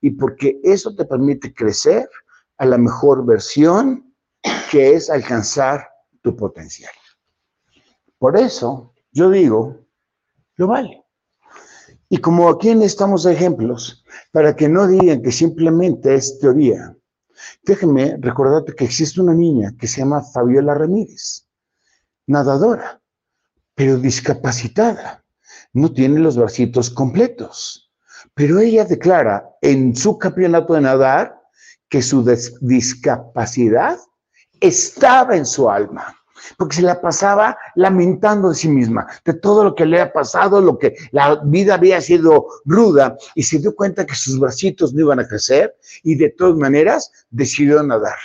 Y 0.00 0.10
porque 0.10 0.60
eso 0.62 0.94
te 0.94 1.04
permite 1.04 1.52
crecer 1.54 2.08
a 2.58 2.66
la 2.66 2.78
mejor 2.78 3.24
versión 3.24 4.07
que 4.70 4.94
es 4.94 5.10
alcanzar 5.10 5.88
tu 6.22 6.36
potencial. 6.36 6.92
Por 8.18 8.36
eso 8.36 8.94
yo 9.12 9.30
digo, 9.30 9.78
lo 10.56 10.66
vale. 10.66 11.04
Y 12.08 12.18
como 12.18 12.48
aquí 12.48 12.74
necesitamos 12.74 13.26
ejemplos, 13.26 14.04
para 14.32 14.56
que 14.56 14.68
no 14.68 14.86
digan 14.86 15.22
que 15.22 15.32
simplemente 15.32 16.14
es 16.14 16.38
teoría, 16.38 16.96
déjenme 17.62 18.16
recordarte 18.18 18.74
que 18.74 18.84
existe 18.84 19.20
una 19.20 19.34
niña 19.34 19.74
que 19.78 19.86
se 19.86 20.00
llama 20.00 20.22
Fabiola 20.22 20.74
Ramírez, 20.74 21.46
nadadora, 22.26 23.00
pero 23.74 23.98
discapacitada, 23.98 25.24
no 25.72 25.92
tiene 25.92 26.20
los 26.20 26.36
bracitos 26.36 26.90
completos, 26.90 27.92
pero 28.34 28.58
ella 28.58 28.84
declara 28.84 29.50
en 29.60 29.94
su 29.94 30.18
campeonato 30.18 30.74
de 30.74 30.80
nadar 30.80 31.38
que 31.88 32.02
su 32.02 32.24
discapacidad 32.60 33.98
estaba 34.60 35.36
en 35.36 35.46
su 35.46 35.70
alma, 35.70 36.14
porque 36.56 36.76
se 36.76 36.82
la 36.82 37.00
pasaba 37.00 37.56
lamentando 37.74 38.50
de 38.50 38.54
sí 38.54 38.68
misma, 38.68 39.06
de 39.24 39.34
todo 39.34 39.64
lo 39.64 39.74
que 39.74 39.86
le 39.86 40.00
ha 40.00 40.12
pasado, 40.12 40.60
lo 40.60 40.78
que 40.78 40.94
la 41.10 41.40
vida 41.44 41.74
había 41.74 42.00
sido 42.00 42.46
ruda, 42.64 43.16
y 43.34 43.42
se 43.42 43.58
dio 43.58 43.74
cuenta 43.74 44.06
que 44.06 44.14
sus 44.14 44.38
bracitos 44.38 44.94
no 44.94 45.00
iban 45.00 45.20
a 45.20 45.28
crecer, 45.28 45.76
y 46.02 46.14
de 46.14 46.30
todas 46.30 46.56
maneras 46.56 47.10
decidió 47.30 47.82
nadar. 47.82 48.18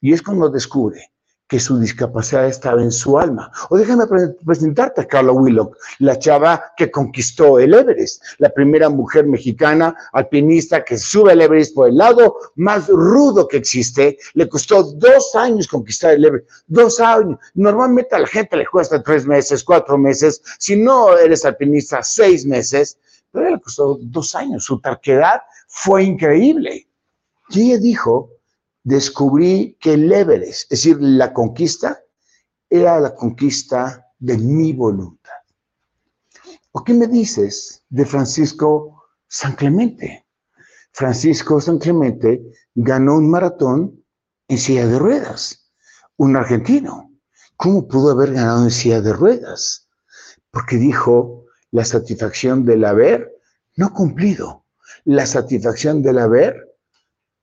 Y 0.00 0.12
es 0.12 0.22
cuando 0.22 0.48
descubre 0.48 1.10
que 1.50 1.58
su 1.58 1.80
discapacidad 1.80 2.46
estaba 2.46 2.80
en 2.80 2.92
su 2.92 3.18
alma. 3.18 3.50
O 3.70 3.76
déjame 3.76 4.04
presentarte 4.46 5.00
a 5.00 5.06
Carla 5.08 5.32
Willock, 5.32 5.76
la 5.98 6.16
chava 6.16 6.62
que 6.76 6.92
conquistó 6.92 7.58
el 7.58 7.74
Everest, 7.74 8.22
la 8.38 8.50
primera 8.50 8.88
mujer 8.88 9.26
mexicana 9.26 9.96
alpinista 10.12 10.84
que 10.84 10.96
sube 10.96 11.32
el 11.32 11.42
Everest 11.42 11.74
por 11.74 11.88
el 11.88 11.96
lado 11.96 12.36
más 12.54 12.86
rudo 12.86 13.48
que 13.48 13.56
existe. 13.56 14.16
Le 14.34 14.48
costó 14.48 14.84
dos 14.84 15.34
años 15.34 15.66
conquistar 15.66 16.14
el 16.14 16.24
Everest, 16.24 16.48
dos 16.68 17.00
años. 17.00 17.36
Normalmente 17.54 18.14
a 18.14 18.20
la 18.20 18.28
gente 18.28 18.56
le 18.56 18.66
cuesta 18.66 19.02
tres 19.02 19.26
meses, 19.26 19.64
cuatro 19.64 19.98
meses. 19.98 20.40
Si 20.56 20.76
no 20.76 21.18
eres 21.18 21.44
alpinista, 21.44 22.04
seis 22.04 22.46
meses. 22.46 22.96
Pero 23.32 23.50
le 23.50 23.60
costó 23.60 23.98
dos 24.00 24.36
años. 24.36 24.64
Su 24.64 24.80
terquedad 24.80 25.42
fue 25.66 26.04
increíble. 26.04 26.86
Y 27.48 27.72
ella 27.72 27.78
dijo, 27.78 28.30
descubrí 28.90 29.76
que 29.80 29.94
el 29.94 30.12
Everest, 30.12 30.64
es 30.64 30.82
decir, 30.82 30.98
la 31.00 31.32
conquista, 31.32 32.00
era 32.68 33.00
la 33.00 33.14
conquista 33.14 34.04
de 34.18 34.36
mi 34.36 34.72
voluntad. 34.72 35.32
¿O 36.72 36.84
qué 36.84 36.92
me 36.92 37.06
dices 37.06 37.82
de 37.88 38.04
Francisco 38.04 39.04
San 39.28 39.54
Clemente? 39.54 40.26
Francisco 40.92 41.60
San 41.60 41.78
Clemente 41.78 42.42
ganó 42.74 43.16
un 43.16 43.30
maratón 43.30 44.04
en 44.48 44.58
silla 44.58 44.86
de 44.86 44.98
ruedas, 44.98 45.70
un 46.16 46.36
argentino. 46.36 47.10
¿Cómo 47.56 47.86
pudo 47.86 48.10
haber 48.10 48.32
ganado 48.32 48.64
en 48.64 48.70
silla 48.70 49.00
de 49.00 49.12
ruedas? 49.12 49.88
Porque 50.50 50.76
dijo 50.76 51.44
la 51.70 51.84
satisfacción 51.84 52.64
del 52.64 52.84
haber 52.84 53.32
no 53.76 53.92
cumplido, 53.92 54.66
la 55.04 55.26
satisfacción 55.26 56.02
del 56.02 56.18
haber 56.18 56.76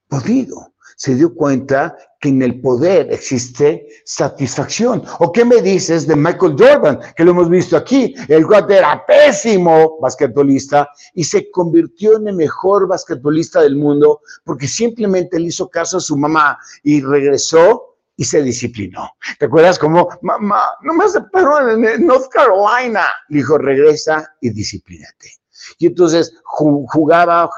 podido 0.08 0.74
se 0.98 1.14
dio 1.14 1.34
cuenta 1.34 1.96
que 2.20 2.30
en 2.30 2.42
el 2.42 2.60
poder 2.60 3.14
existe 3.14 3.88
satisfacción. 4.04 5.04
¿O 5.20 5.32
qué 5.32 5.46
me 5.46 5.62
dices 5.62 6.08
de 6.08 6.16
Michael 6.16 6.56
Jordan, 6.58 7.00
que 7.16 7.24
lo 7.24 7.32
hemos 7.32 7.50
visto 7.50 7.78
aquí? 7.78 8.16
El 8.28 8.48
cual 8.48 8.70
era 8.70 9.06
pésimo 9.06 10.00
basquetbolista 10.02 10.90
y 11.14 11.24
se 11.24 11.52
convirtió 11.52 12.18
en 12.18 12.30
el 12.30 12.36
mejor 12.36 12.88
basquetbolista 12.88 13.62
del 13.62 13.76
mundo 13.76 14.22
porque 14.44 14.68
simplemente 14.68 15.40
le 15.40 15.46
hizo 15.46 15.70
caso 15.70 15.98
a 15.98 16.02
su 16.02 16.18
mamá 16.18 16.58
y 16.82 17.02
regresó 17.02 17.98
y 18.16 18.26
se 18.26 18.42
disciplinó. 18.42 19.12
¿Te 19.38 19.46
acuerdas 19.46 19.78
cómo, 19.78 20.10
mamá, 20.24 20.64
no 20.82 20.96
me 20.96 21.06
aceptaron 21.06 21.86
en 21.86 22.08
North 22.08 22.30
Carolina? 22.32 23.06
Dijo, 23.30 23.60
regresa 23.60 24.34
y 24.42 24.50
disciplínate. 24.50 25.34
Y 25.78 25.88
entonces 25.88 26.34
jugaba, 26.44 27.50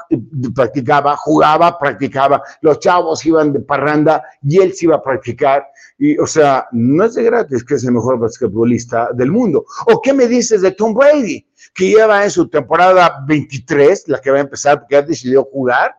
practicaba, 0.54 1.16
jugaba, 1.16 1.78
practicaba. 1.78 2.42
Los 2.60 2.78
chavos 2.80 3.24
iban 3.26 3.52
de 3.52 3.60
parranda 3.60 4.22
y 4.42 4.60
él 4.60 4.74
se 4.74 4.86
iba 4.86 4.96
a 4.96 5.02
practicar. 5.02 5.66
Y, 5.98 6.18
o 6.18 6.26
sea, 6.26 6.66
no 6.72 7.04
es 7.04 7.14
de 7.14 7.24
gratis 7.24 7.64
que 7.64 7.74
es 7.74 7.84
el 7.84 7.92
mejor 7.92 8.18
basquetbolista 8.18 9.10
del 9.12 9.30
mundo. 9.30 9.64
¿O 9.86 10.00
qué 10.00 10.12
me 10.12 10.26
dices 10.26 10.62
de 10.62 10.72
Tom 10.72 10.94
Brady? 10.94 11.46
Que 11.74 11.88
lleva 11.88 12.24
en 12.24 12.30
su 12.30 12.48
temporada 12.48 13.24
23, 13.26 14.08
la 14.08 14.20
que 14.20 14.30
va 14.30 14.38
a 14.38 14.42
empezar 14.42 14.80
porque 14.80 14.94
ya 14.94 15.02
decidió 15.02 15.44
jugar, 15.44 15.94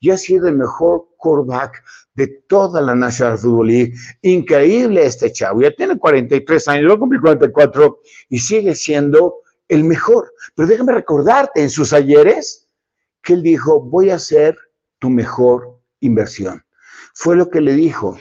y 0.00 0.10
ha 0.10 0.16
sido 0.16 0.48
el 0.48 0.56
mejor 0.56 1.08
quarterback 1.18 1.82
de 2.14 2.26
toda 2.48 2.80
la 2.80 2.94
National 2.94 3.38
Football 3.38 3.68
League. 3.68 3.94
Increíble 4.22 5.04
este 5.04 5.30
chavo, 5.30 5.60
ya 5.60 5.70
tiene 5.72 5.98
43 5.98 6.68
años, 6.68 6.90
va 6.90 6.94
a 6.94 6.98
cumplir 6.98 7.20
44 7.20 8.00
y 8.30 8.38
sigue 8.38 8.74
siendo 8.74 9.36
el 9.70 9.84
mejor. 9.84 10.32
Pero 10.54 10.68
déjame 10.68 10.92
recordarte 10.92 11.62
en 11.62 11.70
sus 11.70 11.92
ayeres 11.92 12.68
que 13.22 13.34
él 13.34 13.42
dijo, 13.42 13.80
voy 13.80 14.10
a 14.10 14.18
ser 14.18 14.56
tu 14.98 15.08
mejor 15.08 15.80
inversión. 16.00 16.62
Fue 17.14 17.36
lo 17.36 17.48
que 17.48 17.60
le 17.60 17.74
dijo 17.74 18.18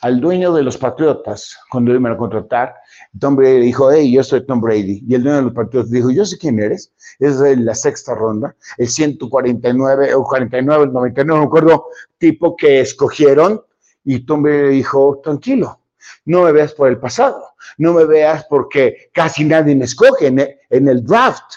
al 0.00 0.20
dueño 0.20 0.52
de 0.52 0.62
los 0.62 0.76
Patriotas 0.78 1.56
cuando 1.70 1.92
iban 1.92 2.12
a 2.12 2.16
contratar. 2.16 2.74
Tom 3.18 3.36
Brady 3.36 3.60
dijo, 3.60 3.90
hey, 3.90 4.12
yo 4.12 4.22
soy 4.22 4.44
Tom 4.46 4.60
Brady. 4.60 5.04
Y 5.06 5.14
el 5.14 5.22
dueño 5.22 5.36
de 5.38 5.42
los 5.44 5.52
Patriotas 5.52 5.90
dijo, 5.90 6.10
yo 6.10 6.24
sé 6.24 6.38
quién 6.38 6.58
eres. 6.58 6.92
Es 7.18 7.36
la 7.36 7.74
sexta 7.74 8.14
ronda, 8.14 8.54
el 8.78 8.88
149 8.88 10.14
o 10.14 10.24
49, 10.24 10.84
el 10.84 10.92
99, 10.92 11.28
no 11.28 11.40
me 11.40 11.46
acuerdo, 11.46 11.86
tipo 12.18 12.56
que 12.56 12.80
escogieron. 12.80 13.60
Y 14.04 14.20
Tom 14.26 14.42
Brady 14.42 14.76
dijo, 14.76 15.20
tranquilo, 15.22 15.78
no 16.24 16.42
me 16.42 16.52
veas 16.52 16.72
por 16.74 16.88
el 16.88 16.98
pasado, 16.98 17.54
no 17.78 17.92
me 17.92 18.04
veas 18.04 18.44
porque 18.48 19.10
casi 19.12 19.44
nadie 19.44 19.74
me 19.74 19.84
escoge 19.84 20.26
en 20.28 20.38
el, 20.38 20.56
en 20.70 20.88
el 20.88 21.04
draft. 21.04 21.54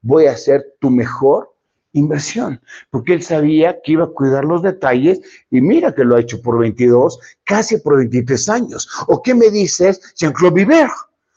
Voy 0.00 0.26
a 0.26 0.36
ser 0.36 0.76
tu 0.80 0.90
mejor 0.90 1.52
inversión, 1.92 2.60
porque 2.90 3.14
él 3.14 3.22
sabía 3.22 3.80
que 3.82 3.92
iba 3.92 4.04
a 4.04 4.08
cuidar 4.08 4.44
los 4.44 4.62
detalles 4.62 5.20
y 5.50 5.60
mira 5.60 5.94
que 5.94 6.04
lo 6.04 6.16
ha 6.16 6.20
hecho 6.20 6.40
por 6.42 6.58
22, 6.58 7.18
casi 7.44 7.78
por 7.78 7.96
23 7.96 8.48
años. 8.48 8.88
¿O 9.06 9.22
qué 9.22 9.34
me 9.34 9.50
dices, 9.50 10.14
Jean-Claude 10.16 10.54
Viver? 10.54 10.88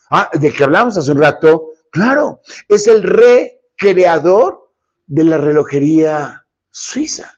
Ah, 0.09 0.29
de 0.33 0.51
que 0.51 0.63
hablamos 0.63 0.97
hace 0.97 1.11
un 1.11 1.19
rato, 1.19 1.69
claro, 1.91 2.41
es 2.67 2.87
el 2.87 3.03
recreador 3.03 4.71
de 5.07 5.23
la 5.23 5.37
relojería 5.37 6.45
suiza. 6.69 7.37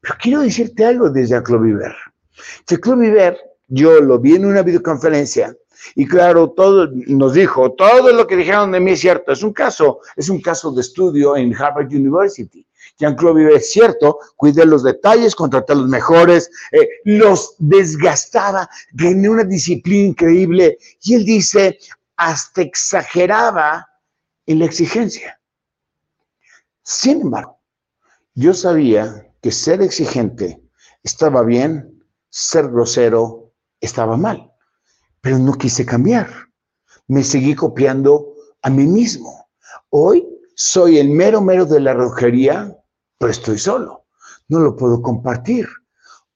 Pero 0.00 0.14
quiero 0.20 0.40
decirte 0.40 0.84
algo 0.84 1.10
de 1.10 1.26
Jean-Claude 1.26 1.64
Viver. 1.64 1.96
Jean-Claude 2.66 3.00
Viver, 3.00 3.38
yo 3.70 4.00
lo 4.00 4.18
vi 4.18 4.34
en 4.34 4.44
una 4.44 4.62
videoconferencia 4.62 5.56
y 5.94 6.06
claro, 6.06 6.50
todo 6.50 6.88
nos 7.06 7.34
dijo, 7.34 7.72
todo 7.72 8.12
lo 8.12 8.26
que 8.26 8.36
dijeron 8.36 8.72
de 8.72 8.80
mí 8.80 8.92
es 8.92 9.00
cierto. 9.00 9.32
Es 9.32 9.42
un 9.42 9.52
caso, 9.52 10.00
es 10.16 10.28
un 10.28 10.40
caso 10.40 10.70
de 10.72 10.82
estudio 10.82 11.36
en 11.36 11.54
Harvard 11.54 11.86
University. 11.86 12.66
Jean-Claude 12.98 13.54
es 13.54 13.72
cierto, 13.72 14.18
cuidé 14.36 14.66
los 14.66 14.82
detalles, 14.82 15.34
contraté 15.34 15.72
a 15.72 15.76
los 15.76 15.88
mejores, 15.88 16.50
eh, 16.70 16.86
los 17.04 17.54
desgastaba, 17.58 18.68
tenía 18.96 19.30
una 19.30 19.44
disciplina 19.44 20.08
increíble. 20.08 20.78
Y 21.02 21.14
él 21.14 21.24
dice, 21.24 21.78
hasta 22.16 22.60
exageraba 22.60 23.88
en 24.46 24.58
la 24.58 24.66
exigencia. 24.66 25.40
Sin 26.82 27.22
embargo, 27.22 27.58
yo 28.34 28.52
sabía 28.52 29.32
que 29.40 29.50
ser 29.50 29.80
exigente 29.80 30.60
estaba 31.02 31.42
bien, 31.42 32.04
ser 32.28 32.68
grosero 32.68 33.49
estaba 33.80 34.16
mal 34.16 34.50
pero 35.20 35.38
no 35.38 35.54
quise 35.54 35.84
cambiar. 35.84 36.28
Me 37.08 37.24
seguí 37.24 37.54
copiando 37.54 38.34
a 38.62 38.70
mí 38.70 38.86
mismo. 38.86 39.48
Hoy 39.90 40.26
soy 40.54 40.98
el 40.98 41.10
mero 41.10 41.40
mero 41.40 41.64
de 41.64 41.80
la 41.80 41.94
relojería, 41.94 42.76
pero 43.18 43.32
estoy 43.32 43.58
solo. 43.58 44.06
No 44.48 44.60
lo 44.60 44.76
puedo 44.76 45.02
compartir. 45.02 45.68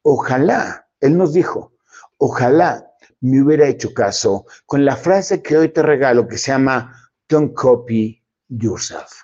Ojalá, 0.02 0.86
él 1.00 1.16
nos 1.16 1.32
dijo, 1.32 1.72
ojalá 2.18 2.86
me 3.20 3.42
hubiera 3.42 3.66
hecho 3.66 3.94
caso 3.94 4.46
con 4.66 4.84
la 4.84 4.96
frase 4.96 5.42
que 5.42 5.56
hoy 5.56 5.68
te 5.70 5.82
regalo 5.82 6.28
que 6.28 6.38
se 6.38 6.52
llama 6.52 7.10
Don't 7.28 7.54
copy 7.54 8.22
yourself. 8.48 9.22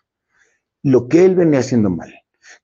Lo 0.82 1.08
que 1.08 1.26
él 1.26 1.34
venía 1.34 1.60
haciendo 1.60 1.90
mal, 1.90 2.12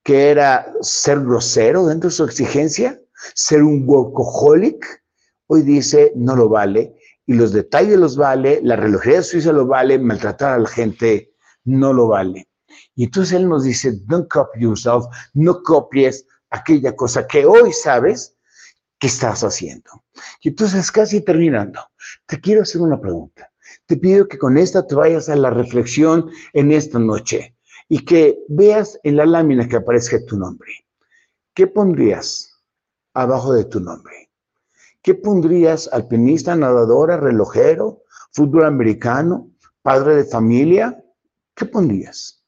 que 0.02 0.30
era 0.30 0.72
ser 0.80 1.20
grosero 1.20 1.86
dentro 1.86 2.08
de 2.08 2.16
su 2.16 2.24
exigencia, 2.24 2.98
ser 3.34 3.62
un 3.62 3.84
workaholic, 3.86 5.04
Hoy 5.48 5.62
dice, 5.62 6.12
no 6.16 6.34
lo 6.34 6.48
vale, 6.48 6.96
y 7.26 7.34
los 7.34 7.52
detalles 7.52 7.98
los 7.98 8.16
vale, 8.16 8.60
la 8.62 8.76
relojería 8.76 9.22
suiza 9.22 9.52
lo 9.52 9.66
vale, 9.66 9.98
maltratar 9.98 10.54
a 10.54 10.58
la 10.58 10.68
gente 10.68 11.32
no 11.64 11.92
lo 11.92 12.08
vale. 12.08 12.48
Y 12.94 13.04
entonces 13.04 13.34
él 13.34 13.48
nos 13.48 13.64
dice, 13.64 13.92
don't 14.06 14.28
copy 14.28 14.60
yourself, 14.60 15.04
no 15.34 15.62
copies 15.62 16.26
aquella 16.50 16.94
cosa 16.94 17.26
que 17.26 17.44
hoy 17.44 17.72
sabes 17.72 18.36
que 18.98 19.08
estás 19.08 19.44
haciendo. 19.44 20.04
Y 20.40 20.48
entonces 20.48 20.90
casi 20.90 21.20
terminando, 21.20 21.80
te 22.26 22.40
quiero 22.40 22.62
hacer 22.62 22.80
una 22.80 23.00
pregunta. 23.00 23.50
Te 23.86 23.96
pido 23.96 24.26
que 24.26 24.38
con 24.38 24.56
esta 24.56 24.86
te 24.86 24.94
vayas 24.94 25.28
a 25.28 25.36
la 25.36 25.50
reflexión 25.50 26.30
en 26.52 26.72
esta 26.72 26.98
noche 26.98 27.56
y 27.88 28.04
que 28.04 28.38
veas 28.48 28.98
en 29.02 29.16
la 29.16 29.26
lámina 29.26 29.68
que 29.68 29.76
aparezca 29.76 30.24
tu 30.24 30.36
nombre. 30.36 30.86
¿Qué 31.54 31.66
pondrías 31.66 32.62
abajo 33.14 33.52
de 33.52 33.64
tu 33.64 33.80
nombre? 33.80 34.25
¿Qué 35.06 35.14
pondrías? 35.14 35.88
¿Alpinista, 35.92 36.56
nadadora, 36.56 37.16
relojero, 37.16 38.02
fútbol 38.32 38.64
americano, 38.64 39.52
padre 39.80 40.16
de 40.16 40.24
familia? 40.24 41.00
¿Qué 41.54 41.64
pondrías? 41.64 42.42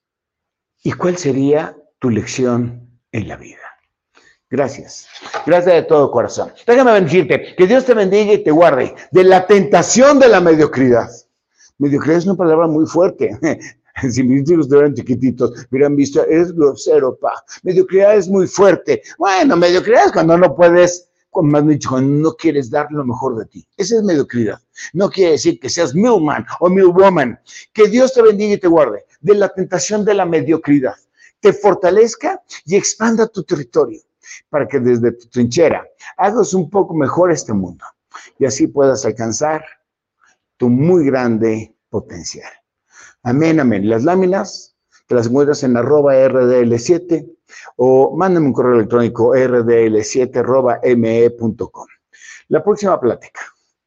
¿Y 0.82 0.90
cuál 0.90 1.16
sería 1.16 1.76
tu 2.00 2.10
lección 2.10 2.98
en 3.12 3.28
la 3.28 3.36
vida? 3.36 3.62
Gracias. 4.50 5.06
Gracias 5.46 5.72
de 5.72 5.82
todo 5.82 6.10
corazón. 6.10 6.52
Déjame 6.66 6.90
bendecirte. 6.94 7.54
Que 7.56 7.68
Dios 7.68 7.84
te 7.84 7.94
bendiga 7.94 8.32
y 8.32 8.42
te 8.42 8.50
guarde 8.50 8.92
de 9.12 9.22
la 9.22 9.46
tentación 9.46 10.18
de 10.18 10.26
la 10.26 10.40
mediocridad. 10.40 11.08
Mediocridad 11.78 12.18
es 12.18 12.26
una 12.26 12.34
palabra 12.34 12.66
muy 12.66 12.86
fuerte. 12.86 13.38
si 14.10 14.24
mis 14.24 14.50
hijos 14.50 14.66
estuvieran 14.66 14.94
chiquititos, 14.94 15.64
hubieran 15.70 15.94
visto, 15.94 16.24
es 16.26 16.52
grosero, 16.52 17.16
pa. 17.20 17.34
Mediocridad 17.62 18.16
es 18.16 18.28
muy 18.28 18.48
fuerte. 18.48 19.00
Bueno, 19.16 19.56
mediocridad 19.56 20.06
es 20.06 20.12
cuando 20.12 20.36
no 20.36 20.56
puedes 20.56 21.07
más 21.42 21.66
dicho, 21.66 22.00
no 22.00 22.34
quieres 22.34 22.70
dar 22.70 22.88
lo 22.90 23.04
mejor 23.04 23.36
de 23.36 23.46
ti. 23.46 23.66
Esa 23.76 23.96
es 23.96 24.02
mediocridad. 24.02 24.60
No 24.92 25.10
quiere 25.10 25.32
decir 25.32 25.60
que 25.60 25.68
seas 25.68 25.94
millman 25.94 26.46
o 26.60 26.68
millwoman. 26.68 27.38
Que 27.72 27.88
Dios 27.88 28.12
te 28.12 28.22
bendiga 28.22 28.54
y 28.54 28.58
te 28.58 28.68
guarde 28.68 29.04
de 29.20 29.34
la 29.34 29.48
tentación 29.48 30.04
de 30.04 30.14
la 30.14 30.24
mediocridad. 30.24 30.96
Te 31.40 31.52
fortalezca 31.52 32.42
y 32.64 32.76
expanda 32.76 33.26
tu 33.26 33.42
territorio 33.44 34.00
para 34.48 34.66
que 34.66 34.80
desde 34.80 35.12
tu 35.12 35.28
trinchera 35.28 35.86
hagas 36.16 36.54
un 36.54 36.68
poco 36.68 36.94
mejor 36.94 37.30
este 37.30 37.52
mundo 37.52 37.84
y 38.38 38.44
así 38.44 38.66
puedas 38.66 39.04
alcanzar 39.04 39.64
tu 40.56 40.68
muy 40.68 41.06
grande 41.06 41.74
potencial. 41.88 42.50
Amén, 43.22 43.60
amén. 43.60 43.88
Las 43.88 44.04
láminas 44.04 44.76
te 45.06 45.14
las 45.14 45.26
encuentras 45.26 45.62
en 45.62 45.76
arroba 45.76 46.14
RDL7 46.14 47.37
o 47.76 48.16
mándame 48.16 48.46
un 48.46 48.52
correo 48.52 48.76
electrónico 48.76 49.34
rdl7.me.com. 49.34 51.86
La 52.48 52.64
próxima 52.64 53.00
plática, 53.00 53.40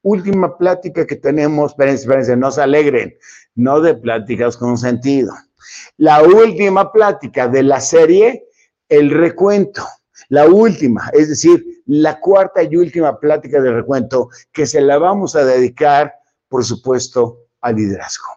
última 0.03 0.57
plática 0.57 1.05
que 1.05 1.15
tenemos, 1.15 1.71
espérense, 1.71 2.03
espérense, 2.03 2.37
no 2.37 2.51
se 2.51 2.61
alegren, 2.61 3.17
no 3.55 3.81
de 3.81 3.95
pláticas 3.95 4.57
con 4.57 4.77
sentido. 4.77 5.33
La 5.97 6.23
última 6.23 6.91
plática 6.91 7.47
de 7.47 7.63
la 7.63 7.79
serie, 7.79 8.47
el 8.89 9.09
recuento. 9.09 9.83
La 10.29 10.47
última, 10.47 11.09
es 11.13 11.29
decir, 11.29 11.83
la 11.87 12.19
cuarta 12.19 12.63
y 12.63 12.75
última 12.77 13.19
plática 13.19 13.61
de 13.61 13.71
recuento 13.71 14.29
que 14.53 14.65
se 14.65 14.79
la 14.79 14.97
vamos 14.97 15.35
a 15.35 15.43
dedicar, 15.43 16.13
por 16.47 16.63
supuesto, 16.63 17.47
al 17.59 17.75
liderazgo. 17.75 18.27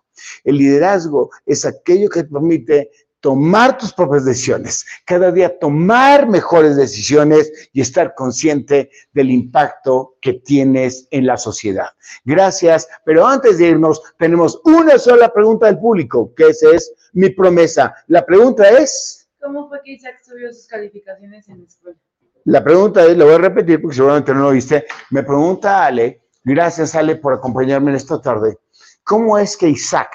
El 0.42 0.58
liderazgo 0.58 1.30
es 1.46 1.64
aquello 1.64 2.08
que 2.08 2.24
permite 2.24 2.90
tomar 3.24 3.78
tus 3.78 3.90
propias 3.90 4.26
decisiones, 4.26 4.84
cada 5.06 5.32
día 5.32 5.58
tomar 5.58 6.28
mejores 6.28 6.76
decisiones 6.76 7.70
y 7.72 7.80
estar 7.80 8.14
consciente 8.14 8.90
del 9.14 9.30
impacto 9.30 10.16
que 10.20 10.34
tienes 10.34 11.08
en 11.10 11.24
la 11.24 11.38
sociedad. 11.38 11.86
Gracias, 12.26 12.86
pero 13.02 13.26
antes 13.26 13.56
de 13.56 13.68
irnos, 13.68 14.02
tenemos 14.18 14.60
una 14.66 14.98
sola 14.98 15.32
pregunta 15.32 15.64
del 15.64 15.78
público, 15.78 16.34
que 16.34 16.48
esa 16.48 16.72
es 16.72 16.92
mi 17.14 17.30
promesa. 17.30 17.94
La 18.08 18.26
pregunta 18.26 18.68
es... 18.68 19.26
¿Cómo 19.40 19.70
fue 19.70 19.80
que 19.82 19.92
Isaac 19.92 20.16
subió 20.22 20.52
sus 20.52 20.66
calificaciones 20.66 21.48
en 21.48 21.60
la 21.60 21.64
escuela? 21.64 21.98
La 22.44 22.62
pregunta 22.62 23.06
es, 23.06 23.16
lo 23.16 23.24
voy 23.24 23.36
a 23.36 23.38
repetir 23.38 23.80
porque 23.80 23.96
seguramente 23.96 24.34
no 24.34 24.40
lo 24.40 24.50
viste, 24.50 24.84
me 25.08 25.22
pregunta 25.22 25.86
Ale, 25.86 26.24
gracias 26.44 26.94
Ale 26.94 27.16
por 27.16 27.32
acompañarme 27.32 27.90
en 27.90 27.96
esta 27.96 28.20
tarde, 28.20 28.58
¿cómo 29.02 29.38
es 29.38 29.56
que 29.56 29.70
Isaac 29.70 30.10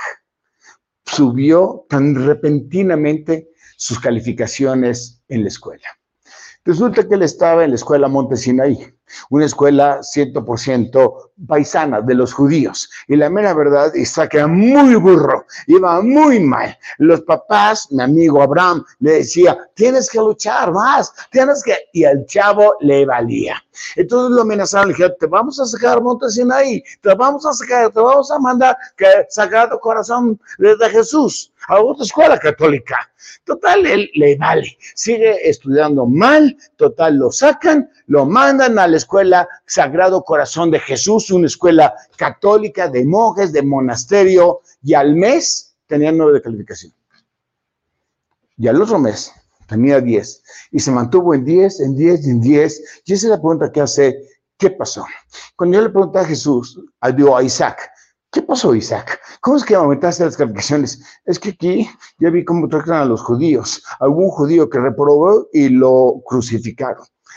subió 1.13 1.85
tan 1.89 2.15
repentinamente 2.15 3.49
sus 3.77 3.99
calificaciones 3.99 5.21
en 5.27 5.43
la 5.43 5.47
escuela. 5.49 5.87
Resulta 6.65 7.07
que 7.07 7.15
él 7.15 7.23
estaba 7.23 7.63
en 7.63 7.71
la 7.71 7.75
escuela 7.75 8.07
Montesinaí. 8.07 8.93
Una 9.29 9.45
escuela 9.45 9.99
100% 9.99 11.31
paisana 11.47 12.01
de 12.01 12.15
los 12.15 12.33
judíos. 12.33 12.89
Y 13.07 13.15
la 13.15 13.29
mera 13.29 13.53
verdad, 13.53 13.93
Isaac 13.93 14.35
era 14.35 14.47
muy 14.47 14.95
burro, 14.95 15.45
iba 15.67 16.01
muy 16.01 16.39
mal. 16.39 16.77
Los 16.97 17.21
papás, 17.21 17.87
mi 17.91 18.03
amigo 18.03 18.41
Abraham, 18.41 18.83
le 18.99 19.13
decía, 19.13 19.57
tienes 19.75 20.09
que 20.09 20.19
luchar 20.19 20.71
más, 20.71 21.13
tienes 21.31 21.63
que... 21.63 21.77
Y 21.93 22.03
al 22.03 22.25
chavo 22.25 22.75
le 22.81 23.05
valía. 23.05 23.55
Entonces 23.95 24.35
lo 24.35 24.41
amenazaron, 24.41 24.89
le 24.89 24.93
dijeron, 24.93 25.15
te 25.19 25.27
vamos 25.27 25.59
a 25.59 25.65
sacar 25.65 26.01
monte 26.01 26.29
Sinaí, 26.29 26.83
te 27.01 27.13
vamos 27.15 27.45
a 27.45 27.53
sacar, 27.53 27.91
te 27.91 27.99
vamos 27.99 28.29
a 28.31 28.39
mandar 28.39 28.77
que 28.97 29.05
Sagrado 29.29 29.79
Corazón 29.79 30.39
de 30.57 30.89
Jesús 30.89 31.51
a 31.67 31.81
otra 31.81 32.03
escuela 32.03 32.37
católica. 32.37 32.97
Total, 33.43 33.85
él 33.85 34.09
le 34.15 34.37
vale, 34.37 34.77
sigue 34.95 35.49
estudiando 35.49 36.05
mal, 36.05 36.55
total, 36.77 37.17
lo 37.17 37.31
sacan, 37.31 37.89
lo 38.07 38.25
mandan 38.25 38.79
a 38.79 38.87
la 38.87 38.97
escuela 38.99 39.49
Sagrado 39.65 40.23
Corazón 40.23 40.71
de 40.71 40.79
Jesús, 40.79 41.31
una 41.31 41.47
escuela 41.47 41.93
católica 42.15 42.87
de 42.87 43.03
monjes, 43.03 43.51
de 43.51 43.63
monasterio, 43.63 44.61
y 44.83 44.93
al 44.93 45.15
mes 45.15 45.75
tenía 45.87 46.11
nueve 46.11 46.33
de 46.33 46.41
calificación. 46.41 46.93
Y 48.57 48.67
al 48.67 48.81
otro 48.81 48.99
mes 48.99 49.31
tenía 49.67 49.99
diez, 49.99 50.43
y 50.71 50.79
se 50.79 50.91
mantuvo 50.91 51.33
en 51.33 51.43
diez, 51.43 51.79
en 51.79 51.95
diez, 51.95 52.25
en 52.25 52.41
diez, 52.41 53.01
y 53.05 53.13
esa 53.13 53.27
es 53.27 53.31
la 53.31 53.37
pregunta 53.37 53.71
que 53.71 53.81
hace, 53.81 54.17
¿qué 54.57 54.69
pasó? 54.69 55.05
Cuando 55.55 55.77
yo 55.77 55.83
le 55.83 55.89
pregunté 55.89 56.19
a 56.19 56.25
Jesús, 56.25 56.79
a, 57.01 57.07
a 57.07 57.43
Isaac, 57.43 57.89
¿Qué 58.31 58.43
pasó, 58.43 58.75
Isaac? 58.75 59.19
¿Cómo 59.41 59.57
es 59.57 59.63
que 59.63 59.73
aumentaste 59.73 60.23
las 60.23 60.37
calificaciones? 60.37 61.01
Es 61.25 61.39
que 61.39 61.49
aquí 61.49 61.89
ya 62.19 62.29
vi 62.29 62.45
cómo 62.45 62.67
tratan 62.67 63.01
a 63.01 63.05
los 63.05 63.21
judíos. 63.21 63.83
Algún 63.99 64.29
judío 64.29 64.69
que 64.69 64.79
reprobó 64.79 65.47
y 65.51 65.69
lo 65.69 66.21
crucificaron. 66.27 67.05